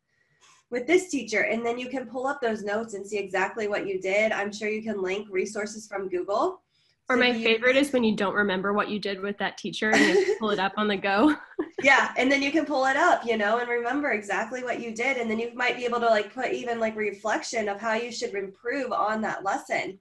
with 0.70 0.86
this 0.86 1.10
teacher. 1.10 1.42
And 1.42 1.66
then 1.66 1.80
you 1.80 1.90
can 1.90 2.06
pull 2.06 2.28
up 2.28 2.42
those 2.42 2.64
notes 2.64 2.94
and 2.94 3.06
see 3.06 3.18
exactly 3.18 3.68
what 3.68 3.88
you 3.88 4.00
did. 4.00 4.32
I'm 4.32 4.52
sure 4.52 4.70
you 4.70 4.84
can 4.84 5.02
link 5.02 5.28
resources 5.32 5.88
from 5.88 6.10
Google 6.10 6.62
or 7.08 7.18
my 7.18 7.34
favorite 7.34 7.76
is 7.76 7.94
when 7.94 8.04
you 8.04 8.16
don't 8.16 8.34
remember 8.34 8.74
what 8.74 8.90
you 8.90 9.00
did 9.00 9.22
with 9.22 9.38
that 9.38 9.58
teacher 9.58 9.92
and 9.92 10.02
you 10.02 10.36
pull 10.40 10.50
it 10.50 10.60
up 10.60 10.74
on 10.76 10.88
the 10.88 10.98
go. 10.98 11.36
yeah, 11.84 12.12
and 12.18 12.32
then 12.32 12.42
you 12.42 12.52
can 12.52 12.66
pull 12.66 12.86
it 12.86 12.98
up, 12.98 13.26
you 13.26 13.38
know, 13.38 13.60
and 13.60 13.70
remember 13.70 14.12
exactly 14.12 14.64
what 14.64 14.82
you 14.82 14.94
did, 14.94 15.18
and 15.18 15.30
then 15.30 15.38
you 15.38 15.54
might 15.54 15.78
be 15.78 15.86
able 15.86 16.00
to 16.00 16.08
like 16.08 16.34
put 16.34 16.52
even 16.52 16.80
like 16.80 16.96
reflection 16.96 17.70
of 17.70 17.80
how 17.80 17.94
you 17.94 18.12
should 18.12 18.34
improve 18.34 18.92
on 18.92 19.22
that 19.22 19.44
lesson. 19.44 20.00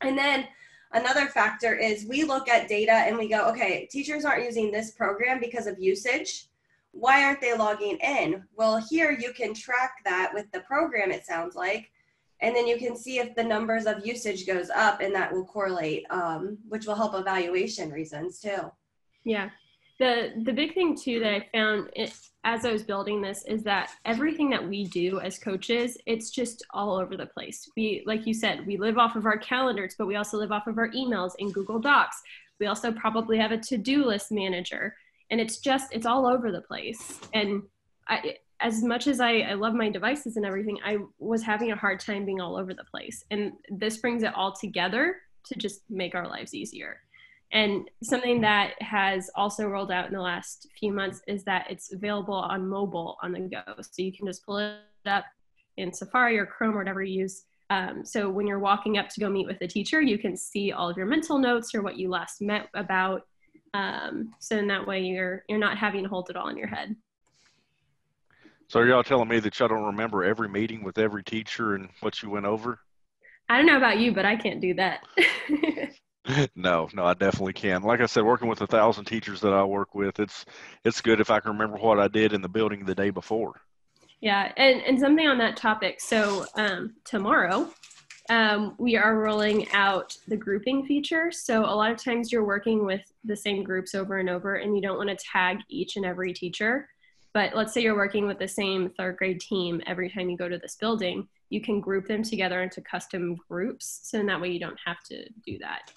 And 0.00 0.16
then 0.16 0.46
another 0.92 1.26
factor 1.26 1.74
is 1.74 2.06
we 2.06 2.24
look 2.24 2.48
at 2.48 2.68
data 2.68 2.92
and 2.92 3.18
we 3.18 3.28
go, 3.28 3.46
okay, 3.50 3.86
teachers 3.90 4.24
aren't 4.24 4.44
using 4.44 4.70
this 4.70 4.92
program 4.92 5.40
because 5.40 5.66
of 5.66 5.78
usage. 5.78 6.46
Why 6.92 7.24
aren't 7.24 7.42
they 7.42 7.54
logging 7.54 7.98
in? 7.98 8.42
Well, 8.56 8.82
here 8.88 9.10
you 9.10 9.34
can 9.34 9.52
track 9.52 9.96
that 10.04 10.30
with 10.32 10.50
the 10.52 10.60
program. 10.60 11.10
It 11.10 11.26
sounds 11.26 11.54
like 11.54 11.90
and 12.40 12.54
then 12.54 12.66
you 12.66 12.78
can 12.78 12.96
see 12.96 13.18
if 13.18 13.34
the 13.34 13.42
numbers 13.42 13.86
of 13.86 14.06
usage 14.06 14.46
goes 14.46 14.70
up 14.70 15.00
and 15.00 15.14
that 15.14 15.32
will 15.32 15.44
correlate 15.44 16.04
um, 16.10 16.58
which 16.68 16.86
will 16.86 16.94
help 16.94 17.14
evaluation 17.14 17.90
reasons 17.90 18.40
too. 18.40 18.70
Yeah. 19.24 19.50
The 19.98 20.32
the 20.44 20.52
big 20.52 20.74
thing 20.74 20.96
too 20.96 21.18
that 21.20 21.32
i 21.32 21.46
found 21.52 21.90
it, 21.96 22.14
as 22.44 22.64
i 22.64 22.70
was 22.70 22.84
building 22.84 23.20
this 23.20 23.44
is 23.46 23.64
that 23.64 23.90
everything 24.04 24.48
that 24.50 24.66
we 24.66 24.84
do 24.84 25.18
as 25.18 25.40
coaches 25.40 25.98
it's 26.06 26.30
just 26.30 26.64
all 26.72 26.96
over 26.96 27.16
the 27.16 27.26
place. 27.26 27.68
We 27.76 28.04
like 28.06 28.26
you 28.26 28.34
said 28.34 28.66
we 28.66 28.76
live 28.76 28.96
off 28.96 29.16
of 29.16 29.26
our 29.26 29.38
calendars 29.38 29.96
but 29.98 30.06
we 30.06 30.14
also 30.14 30.38
live 30.38 30.52
off 30.52 30.68
of 30.68 30.78
our 30.78 30.90
emails 30.90 31.32
in 31.38 31.50
google 31.50 31.80
docs. 31.80 32.22
We 32.60 32.66
also 32.66 32.92
probably 32.92 33.38
have 33.38 33.52
a 33.52 33.58
to-do 33.58 34.04
list 34.04 34.30
manager 34.30 34.94
and 35.30 35.40
it's 35.40 35.58
just 35.58 35.92
it's 35.92 36.06
all 36.06 36.26
over 36.26 36.50
the 36.52 36.62
place. 36.62 37.20
And 37.34 37.62
I, 38.08 38.36
as 38.60 38.82
much 38.82 39.06
as 39.06 39.20
I, 39.20 39.40
I 39.40 39.54
love 39.54 39.74
my 39.74 39.88
devices 39.88 40.36
and 40.36 40.44
everything, 40.44 40.78
I 40.84 40.98
was 41.18 41.42
having 41.42 41.70
a 41.70 41.76
hard 41.76 42.00
time 42.00 42.24
being 42.24 42.40
all 42.40 42.56
over 42.56 42.74
the 42.74 42.84
place. 42.84 43.24
And 43.30 43.52
this 43.68 43.98
brings 43.98 44.22
it 44.22 44.34
all 44.34 44.52
together 44.52 45.16
to 45.44 45.54
just 45.54 45.82
make 45.88 46.14
our 46.14 46.28
lives 46.28 46.54
easier. 46.54 47.00
And 47.52 47.90
something 48.02 48.40
that 48.42 48.80
has 48.82 49.30
also 49.34 49.66
rolled 49.66 49.90
out 49.90 50.06
in 50.06 50.12
the 50.12 50.20
last 50.20 50.68
few 50.78 50.92
months 50.92 51.22
is 51.26 51.44
that 51.44 51.66
it's 51.70 51.92
available 51.92 52.34
on 52.34 52.68
mobile 52.68 53.16
on 53.22 53.32
the 53.32 53.40
go. 53.40 53.62
So 53.80 54.02
you 54.02 54.12
can 54.12 54.26
just 54.26 54.44
pull 54.44 54.58
it 54.58 54.76
up 55.06 55.24
in 55.76 55.92
Safari 55.92 56.38
or 56.38 56.44
Chrome 56.44 56.74
or 56.74 56.78
whatever 56.78 57.02
you 57.02 57.22
use. 57.22 57.44
Um, 57.70 58.04
so 58.04 58.28
when 58.28 58.46
you're 58.46 58.58
walking 58.58 58.98
up 58.98 59.08
to 59.10 59.20
go 59.20 59.30
meet 59.30 59.46
with 59.46 59.60
a 59.62 59.68
teacher, 59.68 60.00
you 60.00 60.18
can 60.18 60.36
see 60.36 60.72
all 60.72 60.90
of 60.90 60.96
your 60.96 61.06
mental 61.06 61.38
notes 61.38 61.74
or 61.74 61.82
what 61.82 61.96
you 61.96 62.10
last 62.10 62.42
met 62.42 62.68
about. 62.74 63.26
Um, 63.72 64.34
so 64.40 64.56
in 64.56 64.66
that 64.68 64.86
way, 64.86 65.02
you're 65.02 65.44
you're 65.48 65.58
not 65.58 65.76
having 65.76 66.02
to 66.02 66.08
hold 66.08 66.30
it 66.30 66.36
all 66.36 66.48
in 66.48 66.56
your 66.56 66.66
head. 66.66 66.96
So 68.68 68.82
y'all 68.82 69.02
telling 69.02 69.28
me 69.28 69.40
that 69.40 69.58
y'all 69.58 69.68
don't 69.68 69.84
remember 69.84 70.22
every 70.22 70.48
meeting 70.48 70.84
with 70.84 70.98
every 70.98 71.24
teacher 71.24 71.74
and 71.74 71.88
what 72.00 72.22
you 72.22 72.28
went 72.28 72.44
over? 72.44 72.80
I 73.48 73.56
don't 73.56 73.66
know 73.66 73.78
about 73.78 73.98
you, 73.98 74.12
but 74.12 74.26
I 74.26 74.36
can't 74.36 74.60
do 74.60 74.74
that. 74.74 75.00
no, 76.54 76.86
no, 76.92 77.04
I 77.04 77.14
definitely 77.14 77.54
can. 77.54 77.82
Like 77.82 78.02
I 78.02 78.06
said, 78.06 78.24
working 78.24 78.46
with 78.48 78.60
a 78.60 78.66
thousand 78.66 79.06
teachers 79.06 79.40
that 79.40 79.54
I 79.54 79.64
work 79.64 79.94
with, 79.94 80.20
it's 80.20 80.44
it's 80.84 81.00
good 81.00 81.18
if 81.18 81.30
I 81.30 81.40
can 81.40 81.52
remember 81.52 81.78
what 81.78 81.98
I 81.98 82.08
did 82.08 82.34
in 82.34 82.42
the 82.42 82.48
building 82.48 82.84
the 82.84 82.94
day 82.94 83.08
before. 83.08 83.54
Yeah, 84.20 84.52
and 84.58 84.82
and 84.82 85.00
something 85.00 85.26
on 85.26 85.38
that 85.38 85.56
topic. 85.56 86.02
So 86.02 86.44
um, 86.56 86.94
tomorrow, 87.06 87.72
um, 88.28 88.74
we 88.78 88.98
are 88.98 89.18
rolling 89.18 89.70
out 89.72 90.14
the 90.28 90.36
grouping 90.36 90.84
feature. 90.84 91.32
So 91.32 91.64
a 91.64 91.72
lot 91.74 91.90
of 91.90 91.96
times 91.96 92.30
you're 92.30 92.44
working 92.44 92.84
with 92.84 93.00
the 93.24 93.36
same 93.36 93.62
groups 93.62 93.94
over 93.94 94.18
and 94.18 94.28
over, 94.28 94.56
and 94.56 94.76
you 94.76 94.82
don't 94.82 94.98
want 94.98 95.08
to 95.08 95.16
tag 95.16 95.60
each 95.70 95.96
and 95.96 96.04
every 96.04 96.34
teacher. 96.34 96.90
But 97.34 97.54
let's 97.54 97.72
say 97.72 97.82
you're 97.82 97.96
working 97.96 98.26
with 98.26 98.38
the 98.38 98.48
same 98.48 98.90
third 98.90 99.16
grade 99.16 99.40
team 99.40 99.82
every 99.86 100.10
time 100.10 100.30
you 100.30 100.36
go 100.36 100.48
to 100.48 100.58
this 100.58 100.76
building, 100.76 101.28
you 101.50 101.60
can 101.60 101.80
group 101.80 102.06
them 102.06 102.22
together 102.22 102.62
into 102.62 102.80
custom 102.80 103.36
groups. 103.48 104.00
So 104.04 104.18
in 104.18 104.26
that 104.26 104.40
way, 104.40 104.50
you 104.50 104.60
don't 104.60 104.78
have 104.84 105.02
to 105.04 105.28
do 105.46 105.58
that. 105.58 105.92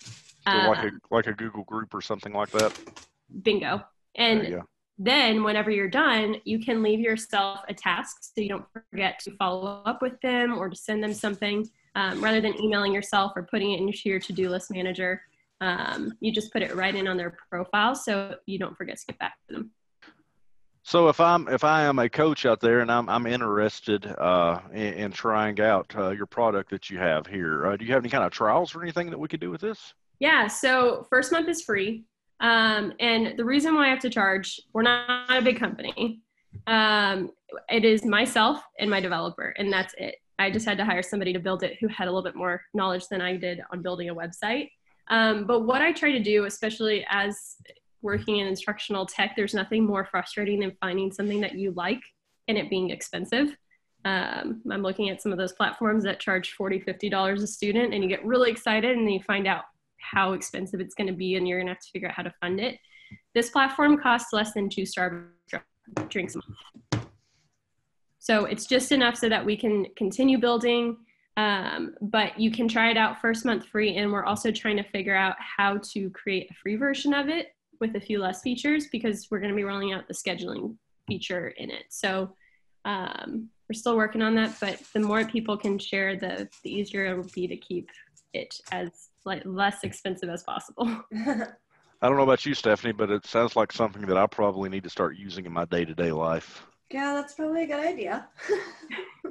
Like 0.46 0.78
a 0.80 0.88
Um, 0.88 1.02
like 1.10 1.28
a 1.28 1.34
Google 1.34 1.64
group 1.64 1.94
or 1.94 2.02
something 2.02 2.34
like 2.34 2.50
that. 2.52 2.78
bingo. 3.44 3.84
And 4.16 4.62
then 4.98 5.44
whenever 5.44 5.72
you're 5.72 5.90
done, 5.90 6.36
you 6.44 6.60
can 6.60 6.84
leave 6.84 7.00
yourself 7.00 7.62
a 7.70 7.74
task 7.74 8.18
so 8.22 8.42
you 8.42 8.50
don't 8.50 8.66
forget 8.92 9.20
to 9.20 9.32
follow 9.38 9.82
up 9.86 10.02
with 10.02 10.20
them 10.22 10.58
or 10.58 10.70
to 10.70 10.76
send 10.76 11.04
them 11.04 11.14
something 11.14 11.70
um, 11.96 12.24
rather 12.24 12.42
than 12.42 12.60
emailing 12.62 12.94
yourself 12.94 13.32
or 13.36 13.44
putting 13.44 13.72
it 13.72 13.80
into 13.80 14.10
your 14.10 14.20
to-do 14.20 14.50
list 14.50 14.72
manager. 14.72 15.22
Um, 15.60 16.14
you 16.20 16.32
just 16.32 16.52
put 16.52 16.62
it 16.62 16.76
right 16.76 16.94
in 16.94 17.08
on 17.08 17.18
their 17.18 17.38
profile 17.50 17.96
so 17.96 18.36
you 18.46 18.60
don't 18.60 18.76
forget 18.76 18.98
to 18.98 19.06
get 19.08 19.20
back 19.20 19.38
to 19.48 19.56
them. 19.56 19.72
So 20.84 21.10
if 21.10 21.20
I'm 21.20 21.48
if 21.48 21.64
I 21.64 21.84
am 21.84 22.00
a 22.00 22.10
coach 22.10 22.46
out 22.46 22.60
there 22.60 22.80
and 22.80 22.92
I'm 22.92 23.08
I'm 23.08 23.28
interested 23.28 24.06
uh, 24.06 24.60
in, 24.74 24.94
in 24.94 25.12
trying 25.12 25.60
out 25.62 25.94
uh, 25.96 26.10
your 26.10 26.26
product 26.26 26.72
that 26.72 26.90
you 26.90 26.98
have 26.98 27.28
here, 27.28 27.68
uh, 27.68 27.78
do 27.78 27.86
you 27.86 27.94
have 27.94 28.02
any 28.02 28.10
kind 28.10 28.24
of 28.24 28.32
trials 28.32 28.76
or 28.76 28.82
anything 28.82 29.10
that 29.12 29.20
we 29.20 29.28
could 29.28 29.40
do 29.40 29.52
with 29.52 29.62
this? 29.62 29.94
Yeah, 30.20 30.48
so 30.48 31.06
first 31.10 31.32
month 31.32 31.50
is 31.50 31.62
free. 31.64 32.06
Um, 32.40 32.94
and 33.00 33.38
the 33.38 33.46
reason 33.46 33.76
why 33.76 33.88
I 33.88 33.90
have 33.90 34.00
to 34.00 34.10
charge, 34.10 34.60
we're 34.74 34.82
not 34.82 35.30
a 35.30 35.42
big 35.42 35.60
company. 35.60 36.22
Um, 36.68 37.32
it 37.70 37.86
is 37.86 38.04
myself 38.04 38.62
and 38.80 38.90
my 38.90 39.00
developer, 39.00 39.54
and 39.58 39.72
that's 39.72 39.94
it. 39.98 40.16
I 40.40 40.50
just 40.50 40.66
had 40.66 40.78
to 40.80 40.86
hire 40.86 41.04
somebody 41.04 41.34
to 41.34 41.40
build 41.40 41.62
it 41.62 41.78
who 41.80 41.88
had 41.88 42.08
a 42.08 42.12
little 42.12 42.24
bit 42.24 42.36
more 42.36 42.62
knowledge 42.74 43.08
than 43.10 43.22
I 43.22 43.38
did 43.38 43.62
on 43.72 43.84
building 43.84 44.10
a 44.10 44.16
website. 44.16 44.70
Um, 45.10 45.46
but 45.46 45.62
what 45.62 45.82
I 45.82 45.92
try 45.92 46.12
to 46.12 46.24
do, 46.24 46.46
especially 46.46 47.06
as 47.10 47.58
working 48.02 48.38
in 48.38 48.48
instructional 48.48 49.06
tech, 49.06 49.34
there's 49.36 49.54
nothing 49.54 49.86
more 49.86 50.06
frustrating 50.06 50.60
than 50.60 50.76
finding 50.82 51.12
something 51.12 51.42
that 51.42 51.56
you 51.56 51.72
like 51.72 52.02
and 52.48 52.58
it 52.58 52.70
being 52.70 52.90
expensive. 52.90 53.56
Um, 54.04 54.62
I'm 54.72 54.82
looking 54.82 55.10
at 55.10 55.22
some 55.22 55.32
of 55.32 55.38
those 55.38 55.54
platforms 55.54 56.04
that 56.04 56.20
charge 56.20 56.56
$40, 56.60 56.84
$50 56.86 57.44
a 57.44 57.48
student, 57.48 57.94
and 57.94 58.04
you 58.04 58.10
get 58.10 58.26
really 58.26 58.50
excited 58.50 58.98
and 58.98 59.06
then 59.06 59.14
you 59.14 59.24
find 59.24 59.48
out 59.48 59.64
how 59.98 60.34
expensive 60.34 60.80
it's 60.80 60.96
going 60.96 61.08
to 61.08 61.14
be 61.14 61.36
and 61.36 61.48
you're 61.48 61.60
going 61.60 61.68
to 61.68 61.74
have 61.74 61.82
to 61.82 61.92
figure 61.92 62.08
out 62.08 62.16
how 62.16 62.24
to 62.24 62.34
fund 62.42 62.60
it. 62.60 62.80
This 63.36 63.50
platform 63.50 63.98
costs 63.98 64.34
less 64.34 64.54
than 64.54 64.70
two 64.70 64.84
Starbucks 64.84 65.62
drinks 66.10 66.36
a 66.36 66.40
month. 66.40 67.06
So 68.20 68.46
it's 68.46 68.66
just 68.66 68.92
enough 68.92 69.16
so 69.16 69.30
that 69.30 69.46
we 69.46 69.58
can 69.58 69.86
continue 69.96 70.38
building, 70.40 70.98
um, 71.38 71.96
but 72.02 72.40
you 72.40 72.52
can 72.52 72.68
try 72.68 72.92
it 72.92 72.98
out 72.98 73.20
first 73.20 73.46
month 73.46 73.66
free. 73.66 73.98
And 73.98 74.12
we're 74.12 74.26
also 74.26 74.52
trying 74.52 74.78
to 74.78 74.84
figure 74.84 75.16
out 75.16 75.36
how 75.40 75.80
to 75.94 76.10
create 76.12 76.50
a 76.50 76.54
free 76.56 76.76
version 76.76 77.14
of 77.14 77.30
it 77.30 77.48
with 77.82 77.96
a 77.96 78.00
few 78.00 78.20
less 78.20 78.42
features 78.42 78.88
because 78.88 79.28
we're 79.30 79.40
going 79.40 79.52
to 79.52 79.56
be 79.56 79.66
rolling 79.66 79.92
out 79.92 80.08
the 80.08 80.14
scheduling 80.14 80.76
feature 81.08 81.50
in 81.58 81.70
it. 81.70 81.84
So 81.90 82.34
um, 82.86 83.50
we're 83.68 83.74
still 83.74 83.98
working 83.98 84.22
on 84.22 84.36
that, 84.36 84.56
but 84.62 84.82
the 84.94 85.02
more 85.02 85.26
people 85.26 85.58
can 85.58 85.78
share, 85.78 86.16
the, 86.16 86.48
the 86.64 86.74
easier 86.74 87.08
it 87.08 87.18
will 87.18 87.30
be 87.36 87.48
to 87.48 87.58
keep 87.58 87.90
it 88.34 88.62
as 88.72 89.10
like 89.26 89.42
less 89.44 89.84
expensive 89.84 90.30
as 90.30 90.44
possible. 90.44 90.88
I 92.04 92.08
don't 92.08 92.18
know 92.18 92.24
about 92.24 92.46
you, 92.46 92.54
Stephanie, 92.54 92.94
but 92.94 93.12
it 93.12 93.26
sounds 93.26 93.56
like 93.56 93.74
something 93.74 94.04
that 94.04 94.18
I 94.18 94.26
probably 94.26 94.70
need 94.70 94.84
to 94.86 94.90
start 94.90 95.18
using 95.18 95.46
in 95.46 95.52
my 95.52 95.66
day 95.66 95.86
to 95.86 95.94
day 95.94 96.12
life. 96.12 96.66
yeah, 96.90 97.14
that's 97.14 97.34
probably 97.34 97.64
a 97.64 97.68
good 97.68 97.86
idea. 97.86 98.28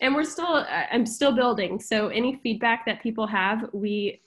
and 0.00 0.14
we're 0.14 0.24
still 0.24 0.46
I- 0.46 0.88
i'm 0.92 1.06
still 1.06 1.32
building 1.32 1.80
so 1.80 2.08
any 2.08 2.36
feedback 2.42 2.84
that 2.86 3.02
people 3.02 3.26
have 3.26 3.68
we 3.72 4.20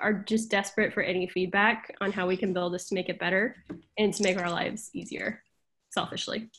are 0.00 0.12
just 0.14 0.50
desperate 0.50 0.92
for 0.92 1.02
any 1.02 1.26
feedback 1.28 1.94
on 2.00 2.10
how 2.12 2.26
we 2.26 2.36
can 2.36 2.52
build 2.52 2.72
this 2.74 2.88
to 2.88 2.94
make 2.94 3.08
it 3.08 3.18
better 3.18 3.56
and 3.98 4.14
to 4.14 4.22
make 4.22 4.38
our 4.38 4.50
lives 4.50 4.90
easier 4.94 5.42
selfishly 5.90 6.50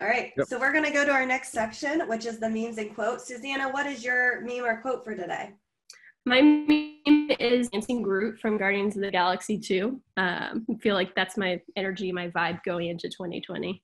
All 0.00 0.08
right, 0.08 0.32
Yep. 0.36 0.46
so 0.48 0.58
we're 0.58 0.72
going 0.72 0.84
to 0.84 0.90
go 0.90 1.04
to 1.04 1.12
our 1.12 1.24
next 1.24 1.52
section, 1.52 2.00
which 2.08 2.26
is 2.26 2.38
the 2.38 2.50
memes 2.50 2.78
and 2.78 2.94
quotes. 2.94 3.26
Susanna, 3.26 3.70
what 3.70 3.86
is 3.86 4.04
your 4.04 4.40
meme 4.42 4.64
or 4.64 4.80
quote 4.82 5.04
for 5.04 5.14
today? 5.14 5.50
my 6.26 6.40
meme 6.40 7.30
is 7.38 7.68
dancing 7.68 8.00
groot 8.02 8.38
from 8.40 8.56
guardians 8.56 8.96
of 8.96 9.02
the 9.02 9.10
galaxy 9.10 9.58
2 9.58 10.00
um, 10.16 10.64
I 10.70 10.74
feel 10.82 10.94
like 10.94 11.14
that's 11.14 11.36
my 11.36 11.60
energy 11.76 12.10
my 12.12 12.28
vibe 12.30 12.62
going 12.64 12.88
into 12.88 13.08
2020 13.10 13.82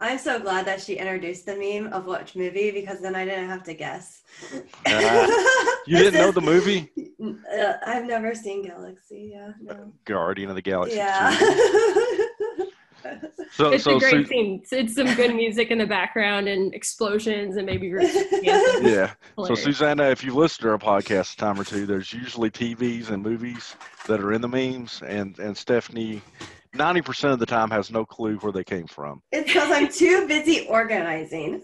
I'm 0.00 0.18
so 0.18 0.38
glad 0.38 0.66
that 0.66 0.80
she 0.80 0.94
introduced 0.94 1.46
the 1.46 1.56
meme 1.56 1.92
of 1.92 2.04
which 2.06 2.36
movie 2.36 2.70
because 2.70 3.00
then 3.00 3.16
I 3.16 3.24
didn't 3.24 3.48
have 3.48 3.62
to 3.64 3.74
guess. 3.74 4.22
You 4.44 4.62
didn't 5.96 6.20
know 6.20 6.30
the 6.32 6.42
movie 6.42 6.90
Uh, 7.20 7.72
I've 7.86 8.04
never 8.04 8.34
seen 8.34 8.66
Galaxy. 8.66 9.30
Yeah, 9.32 9.52
no. 9.62 9.92
Guardian 10.04 10.50
of 10.50 10.56
the 10.56 10.62
Galaxy? 10.62 10.96
Yeah. 10.96 11.36
So, 13.52 13.70
it's 13.70 13.84
so 13.84 13.96
a 13.96 14.00
great 14.00 14.26
Su- 14.26 14.32
scene 14.32 14.60
it's, 14.60 14.72
it's 14.72 14.94
some 14.96 15.14
good 15.14 15.34
music 15.34 15.70
in 15.70 15.78
the 15.78 15.86
background 15.86 16.48
and 16.48 16.74
explosions 16.74 17.56
and 17.56 17.64
maybe 17.64 17.88
Groot 17.90 18.10
yeah. 18.42 19.12
So 19.38 19.54
Susanna, 19.54 20.04
if 20.10 20.24
you've 20.24 20.34
listened 20.34 20.64
to 20.64 20.70
our 20.70 20.78
podcast 20.78 21.34
a 21.34 21.36
time 21.36 21.58
or 21.58 21.64
two, 21.64 21.86
there's 21.86 22.12
usually 22.12 22.50
TVs 22.50 23.10
and 23.10 23.22
movies 23.22 23.76
that 24.08 24.20
are 24.20 24.32
in 24.32 24.40
the 24.40 24.48
memes, 24.48 25.02
and 25.06 25.38
and 25.38 25.56
Stephanie, 25.56 26.20
ninety 26.76 27.02
percent 27.02 27.32
of 27.32 27.38
the 27.38 27.46
time 27.46 27.70
has 27.70 27.90
no 27.90 28.04
clue 28.04 28.36
where 28.36 28.52
they 28.52 28.64
came 28.64 28.86
from. 28.86 29.22
it's 29.32 29.46
because 29.52 29.70
I'm 29.70 29.88
too 29.88 30.26
busy 30.28 30.66
organizing. 30.68 31.62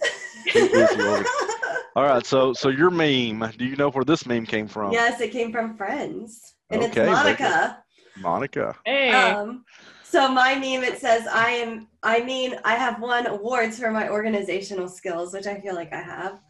Too 0.49 0.69
busy 0.69 1.03
organ- 1.03 1.27
All 1.97 2.05
right, 2.05 2.25
so 2.25 2.53
so 2.55 2.69
your 2.71 2.91
meme, 2.91 3.53
do 3.59 3.65
you 3.67 3.77
know 3.77 3.91
where 3.91 4.05
this 4.05 4.25
meme 4.27 4.47
came 4.47 4.67
from? 4.67 4.93
yes, 4.93 5.21
it 5.21 5.31
came 5.31 5.53
from 5.53 5.77
Friends, 5.77 6.55
and 6.71 6.83
Okay, 6.85 7.03
it's 7.03 7.11
Monica. 7.11 7.85
Monica. 8.21 8.77
hey 8.85 9.11
Um, 9.11 9.65
so 10.03 10.29
my 10.29 10.55
meme 10.55 10.83
it 10.85 10.99
says 10.99 11.27
I 11.27 11.51
am. 11.51 11.89
I 12.03 12.21
mean, 12.23 12.57
I 12.65 12.75
have 12.75 13.01
won 13.01 13.27
awards 13.27 13.79
for 13.79 13.91
my 13.91 14.09
organizational 14.09 14.89
skills, 14.89 15.33
which 15.35 15.47
I 15.47 15.61
feel 15.61 15.75
like 15.75 15.93
I 15.93 16.01
have 16.03 16.41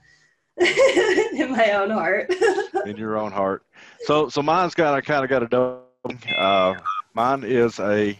in 0.58 1.50
my 1.52 1.72
own 1.72 1.90
heart. 1.90 2.32
in 2.86 2.96
your 2.96 3.16
own 3.18 3.32
heart. 3.32 3.64
So 4.04 4.28
so 4.28 4.42
mine's 4.42 4.74
got 4.74 4.94
I 4.94 5.00
kind 5.00 5.24
of 5.24 5.30
got 5.30 5.42
a 5.42 5.48
dog. 5.48 5.82
Uh, 6.38 6.74
mine 7.14 7.44
is 7.44 7.78
a 7.80 8.18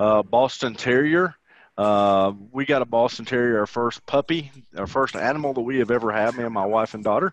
uh, 0.00 0.22
Boston 0.22 0.74
Terrier. 0.74 1.34
Uh, 1.78 2.32
we 2.50 2.66
got 2.66 2.82
a 2.82 2.86
Boston 2.86 3.24
Terrier, 3.24 3.60
our 3.60 3.66
first 3.66 4.04
puppy, 4.06 4.50
our 4.76 4.86
first 4.86 5.14
animal 5.14 5.54
that 5.54 5.60
we 5.60 5.78
have 5.78 5.90
ever 5.90 6.10
had, 6.10 6.36
me 6.36 6.44
and 6.44 6.52
my 6.52 6.66
wife 6.66 6.94
and 6.94 7.04
daughter. 7.04 7.32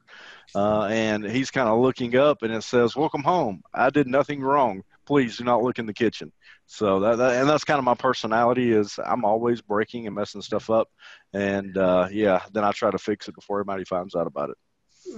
Uh, 0.53 0.83
and 0.85 1.25
he's 1.25 1.51
kind 1.51 1.67
of 1.67 1.79
looking 1.79 2.15
up, 2.15 2.43
and 2.43 2.53
it 2.53 2.63
says, 2.63 2.95
"Welcome 2.95 3.23
home. 3.23 3.61
I 3.73 3.89
did 3.89 4.07
nothing 4.07 4.41
wrong. 4.41 4.83
please 5.05 5.37
do 5.37 5.45
not 5.45 5.63
look 5.63 5.79
in 5.79 5.85
the 5.85 5.93
kitchen. 5.93 6.31
So 6.65 6.99
that, 6.99 7.17
that 7.17 7.39
and 7.39 7.49
that's 7.49 7.63
kind 7.63 7.77
of 7.77 7.85
my 7.85 7.95
personality 7.95 8.73
is 8.73 8.99
I'm 9.03 9.23
always 9.23 9.61
breaking 9.61 10.05
and 10.05 10.15
messing 10.15 10.41
stuff 10.41 10.69
up, 10.69 10.89
and 11.33 11.77
uh, 11.77 12.09
yeah, 12.11 12.41
then 12.51 12.63
I 12.63 12.71
try 12.73 12.91
to 12.91 12.97
fix 12.97 13.27
it 13.27 13.35
before 13.35 13.59
everybody 13.59 13.85
finds 13.85 14.15
out 14.15 14.27
about 14.27 14.49
it. 14.49 14.57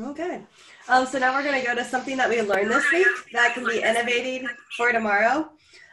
Okay. 0.01 0.41
Um, 0.88 1.06
so 1.06 1.18
now 1.18 1.34
we're 1.34 1.44
going 1.44 1.60
to 1.60 1.65
go 1.65 1.75
to 1.75 1.84
something 1.84 2.18
that 2.18 2.29
we 2.29 2.41
learned 2.41 2.70
this 2.70 2.86
week 2.91 3.08
that 3.34 3.56
can 3.56 3.65
be 3.65 3.82
innovating 3.82 4.48
for 4.77 4.91
tomorrow. 4.91 5.50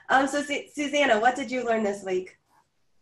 Um, 0.09 0.27
so, 0.27 0.43
Su- 0.43 0.65
Susanna, 0.73 1.19
what 1.19 1.37
did 1.37 1.51
you 1.51 1.65
learn 1.65 1.83
this 1.83 2.05
week? 2.05 2.37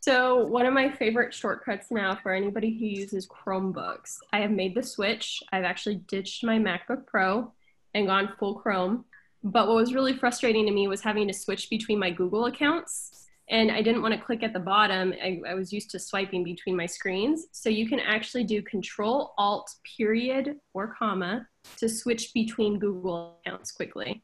So, 0.00 0.44
one 0.44 0.66
of 0.66 0.74
my 0.74 0.90
favorite 0.90 1.32
shortcuts 1.32 1.90
now 1.90 2.18
for 2.22 2.32
anybody 2.32 2.78
who 2.78 2.84
uses 2.84 3.26
Chromebooks, 3.26 4.18
I 4.32 4.40
have 4.40 4.50
made 4.50 4.74
the 4.74 4.82
switch. 4.82 5.42
I've 5.52 5.64
actually 5.64 5.96
ditched 5.96 6.44
my 6.44 6.58
MacBook 6.58 7.06
Pro 7.06 7.52
and 7.94 8.06
gone 8.06 8.34
full 8.38 8.54
Chrome. 8.56 9.04
But 9.42 9.68
what 9.68 9.76
was 9.76 9.94
really 9.94 10.16
frustrating 10.16 10.66
to 10.66 10.72
me 10.72 10.88
was 10.88 11.02
having 11.02 11.28
to 11.28 11.34
switch 11.34 11.68
between 11.70 11.98
my 11.98 12.10
Google 12.10 12.46
accounts. 12.46 13.26
And 13.50 13.70
I 13.70 13.82
didn't 13.82 14.00
want 14.00 14.14
to 14.14 14.20
click 14.20 14.42
at 14.42 14.54
the 14.54 14.60
bottom. 14.60 15.12
I, 15.22 15.40
I 15.46 15.54
was 15.54 15.70
used 15.72 15.90
to 15.90 15.98
swiping 15.98 16.44
between 16.44 16.76
my 16.76 16.86
screens. 16.86 17.46
So 17.52 17.68
you 17.68 17.86
can 17.86 18.00
actually 18.00 18.44
do 18.44 18.62
Control 18.62 19.34
Alt 19.36 19.74
period 19.96 20.56
or 20.72 20.94
comma 20.98 21.46
to 21.76 21.88
switch 21.88 22.32
between 22.32 22.78
Google 22.78 23.38
accounts 23.44 23.70
quickly. 23.70 24.22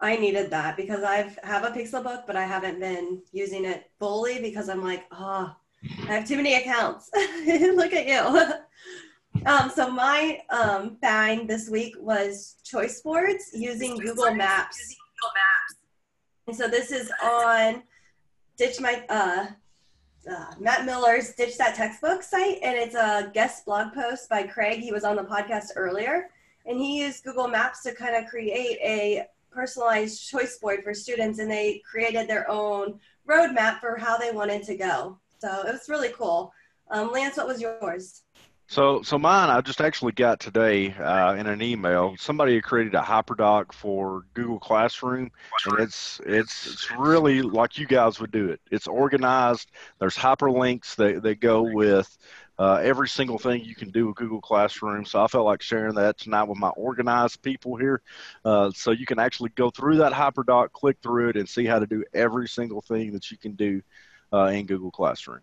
I 0.00 0.16
needed 0.16 0.50
that 0.50 0.76
because 0.76 1.02
I've 1.02 1.38
have 1.42 1.64
a 1.64 1.70
Pixel 1.70 2.02
book, 2.02 2.24
but 2.26 2.36
I 2.36 2.44
haven't 2.44 2.80
been 2.80 3.22
using 3.32 3.64
it 3.64 3.90
fully 3.98 4.40
because 4.40 4.68
I'm 4.68 4.82
like, 4.82 5.04
oh, 5.12 5.54
I 6.08 6.12
have 6.12 6.26
too 6.26 6.36
many 6.36 6.54
accounts. 6.54 7.10
Look 7.46 7.92
at 7.92 8.06
you. 8.06 8.54
Um, 9.46 9.70
so 9.70 9.88
my 9.88 10.40
um, 10.50 10.98
find 11.00 11.48
this 11.48 11.70
week 11.70 11.94
was 11.98 12.56
choice 12.64 13.00
boards 13.00 13.50
using 13.54 13.96
Google 13.96 14.34
Maps. 14.34 14.96
And 16.46 16.56
so 16.56 16.66
this 16.66 16.90
is 16.90 17.12
on 17.22 17.84
Ditch 18.56 18.80
My 18.80 19.04
uh, 19.08 19.46
uh, 20.30 20.46
Matt 20.58 20.84
Miller's 20.84 21.32
Ditch 21.34 21.56
That 21.58 21.74
Textbook 21.74 22.22
site, 22.22 22.58
and 22.62 22.76
it's 22.76 22.96
a 22.96 23.30
guest 23.32 23.64
blog 23.64 23.94
post 23.94 24.28
by 24.28 24.42
Craig. 24.42 24.80
He 24.80 24.92
was 24.92 25.04
on 25.04 25.16
the 25.16 25.22
podcast 25.22 25.68
earlier, 25.76 26.30
and 26.66 26.78
he 26.78 27.00
used 27.00 27.24
Google 27.24 27.48
Maps 27.48 27.82
to 27.84 27.94
kind 27.94 28.16
of 28.16 28.28
create 28.28 28.78
a 28.82 29.26
personalized 29.50 30.28
choice 30.28 30.58
board 30.58 30.82
for 30.82 30.94
students, 30.94 31.38
and 31.38 31.50
they 31.50 31.82
created 31.90 32.28
their 32.28 32.50
own 32.50 32.98
roadmap 33.28 33.80
for 33.80 33.96
how 33.96 34.16
they 34.16 34.32
wanted 34.32 34.62
to 34.64 34.76
go. 34.76 35.18
So 35.38 35.62
it 35.66 35.72
was 35.72 35.88
really 35.88 36.10
cool. 36.10 36.52
Um, 36.90 37.12
Lance, 37.12 37.36
what 37.36 37.46
was 37.46 37.60
yours? 37.60 38.22
So, 38.70 39.02
so 39.02 39.18
mine, 39.18 39.50
I 39.50 39.60
just 39.62 39.80
actually 39.80 40.12
got 40.12 40.38
today 40.38 40.94
uh, 40.94 41.34
in 41.34 41.48
an 41.48 41.60
email. 41.60 42.14
Somebody 42.20 42.60
created 42.60 42.94
a 42.94 43.00
hyperdoc 43.00 43.72
for 43.72 44.26
Google 44.32 44.60
Classroom, 44.60 45.32
and 45.66 45.80
it's 45.80 46.20
it's 46.24 46.68
it's 46.68 46.90
really 46.92 47.42
like 47.42 47.78
you 47.78 47.86
guys 47.88 48.20
would 48.20 48.30
do 48.30 48.48
it. 48.48 48.60
It's 48.70 48.86
organized. 48.86 49.72
There's 49.98 50.14
hyperlinks 50.14 50.94
that 50.94 51.20
that 51.24 51.40
go 51.40 51.62
with 51.62 52.16
uh, 52.60 52.74
every 52.76 53.08
single 53.08 53.40
thing 53.40 53.64
you 53.64 53.74
can 53.74 53.90
do 53.90 54.06
with 54.06 54.14
Google 54.14 54.40
Classroom. 54.40 55.04
So 55.04 55.20
I 55.20 55.26
felt 55.26 55.46
like 55.46 55.62
sharing 55.62 55.96
that 55.96 56.18
tonight 56.18 56.44
with 56.44 56.58
my 56.58 56.68
organized 56.68 57.42
people 57.42 57.74
here. 57.74 58.02
Uh, 58.44 58.70
so 58.72 58.92
you 58.92 59.04
can 59.04 59.18
actually 59.18 59.50
go 59.56 59.70
through 59.70 59.96
that 59.96 60.12
hyperdoc, 60.12 60.70
click 60.70 60.96
through 61.02 61.30
it, 61.30 61.36
and 61.36 61.48
see 61.48 61.66
how 61.66 61.80
to 61.80 61.88
do 61.88 62.04
every 62.14 62.46
single 62.46 62.82
thing 62.82 63.14
that 63.14 63.32
you 63.32 63.36
can 63.36 63.56
do 63.56 63.82
uh, 64.32 64.44
in 64.44 64.64
Google 64.64 64.92
Classroom. 64.92 65.40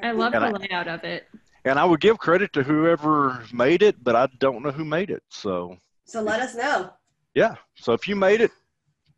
I 0.00 0.12
love 0.12 0.34
and 0.34 0.44
the 0.44 0.48
I, 0.48 0.52
layout 0.52 0.86
of 0.86 1.02
it 1.02 1.26
and 1.64 1.78
I 1.78 1.84
would 1.84 2.00
give 2.00 2.18
credit 2.18 2.52
to 2.54 2.62
whoever 2.62 3.44
made 3.52 3.82
it, 3.82 4.02
but 4.02 4.16
I 4.16 4.28
don't 4.38 4.62
know 4.62 4.70
who 4.70 4.84
made 4.84 5.10
it. 5.10 5.22
So 5.30 5.76
so 6.04 6.20
let 6.22 6.40
us 6.40 6.54
know. 6.54 6.90
Yeah. 7.34 7.56
So 7.76 7.92
if 7.92 8.06
you 8.06 8.16
made 8.16 8.40
it, 8.40 8.50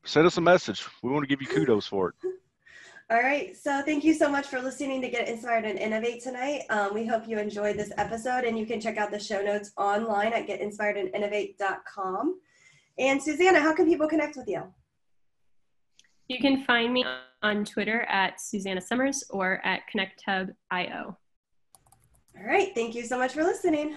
send 0.05 0.27
us 0.27 0.37
a 0.37 0.41
message. 0.41 0.85
We 1.03 1.11
want 1.11 1.25
to 1.25 1.29
give 1.29 1.43
you 1.43 1.49
kudos 1.49 1.87
for 1.87 2.11
it. 2.11 2.15
All 3.11 3.23
right. 3.23 3.57
So 3.57 3.83
thank 3.83 4.03
you 4.03 4.15
so 4.15 4.29
much 4.29 4.47
for 4.47 4.61
listening 4.61 5.01
to 5.03 5.09
Get 5.09 5.29
Inspired 5.29 5.65
and 5.65 5.79
Innovate 5.79 6.23
tonight. 6.23 6.63
Um, 6.71 6.93
we 6.93 7.07
hope 7.07 7.29
you 7.29 7.39
enjoyed 7.39 7.77
this 7.77 7.93
episode, 7.99 8.43
and 8.45 8.59
you 8.59 8.67
can 8.67 8.81
check 8.81 8.97
out 8.97 9.13
the 9.13 9.19
show 9.21 9.43
notes 9.43 9.71
online 9.77 10.33
at 10.33 10.49
getinspiredandinnovate.com. 10.49 12.41
And 12.99 13.23
Susanna, 13.23 13.61
how 13.61 13.73
can 13.75 13.87
people 13.87 14.09
connect 14.09 14.37
with 14.37 14.49
you? 14.49 14.65
You 16.29 16.39
can 16.39 16.65
find 16.65 16.93
me 16.93 17.05
on 17.43 17.65
Twitter 17.65 18.03
at 18.09 18.41
Susanna 18.41 18.81
Summers 18.81 19.23
or 19.31 19.65
at 19.65 19.83
ConnectHub.io. 19.95 21.17
All 22.39 22.47
right. 22.47 22.73
Thank 22.75 22.95
you 22.95 23.05
so 23.05 23.19
much 23.19 23.33
for 23.33 23.43
listening. 23.43 23.97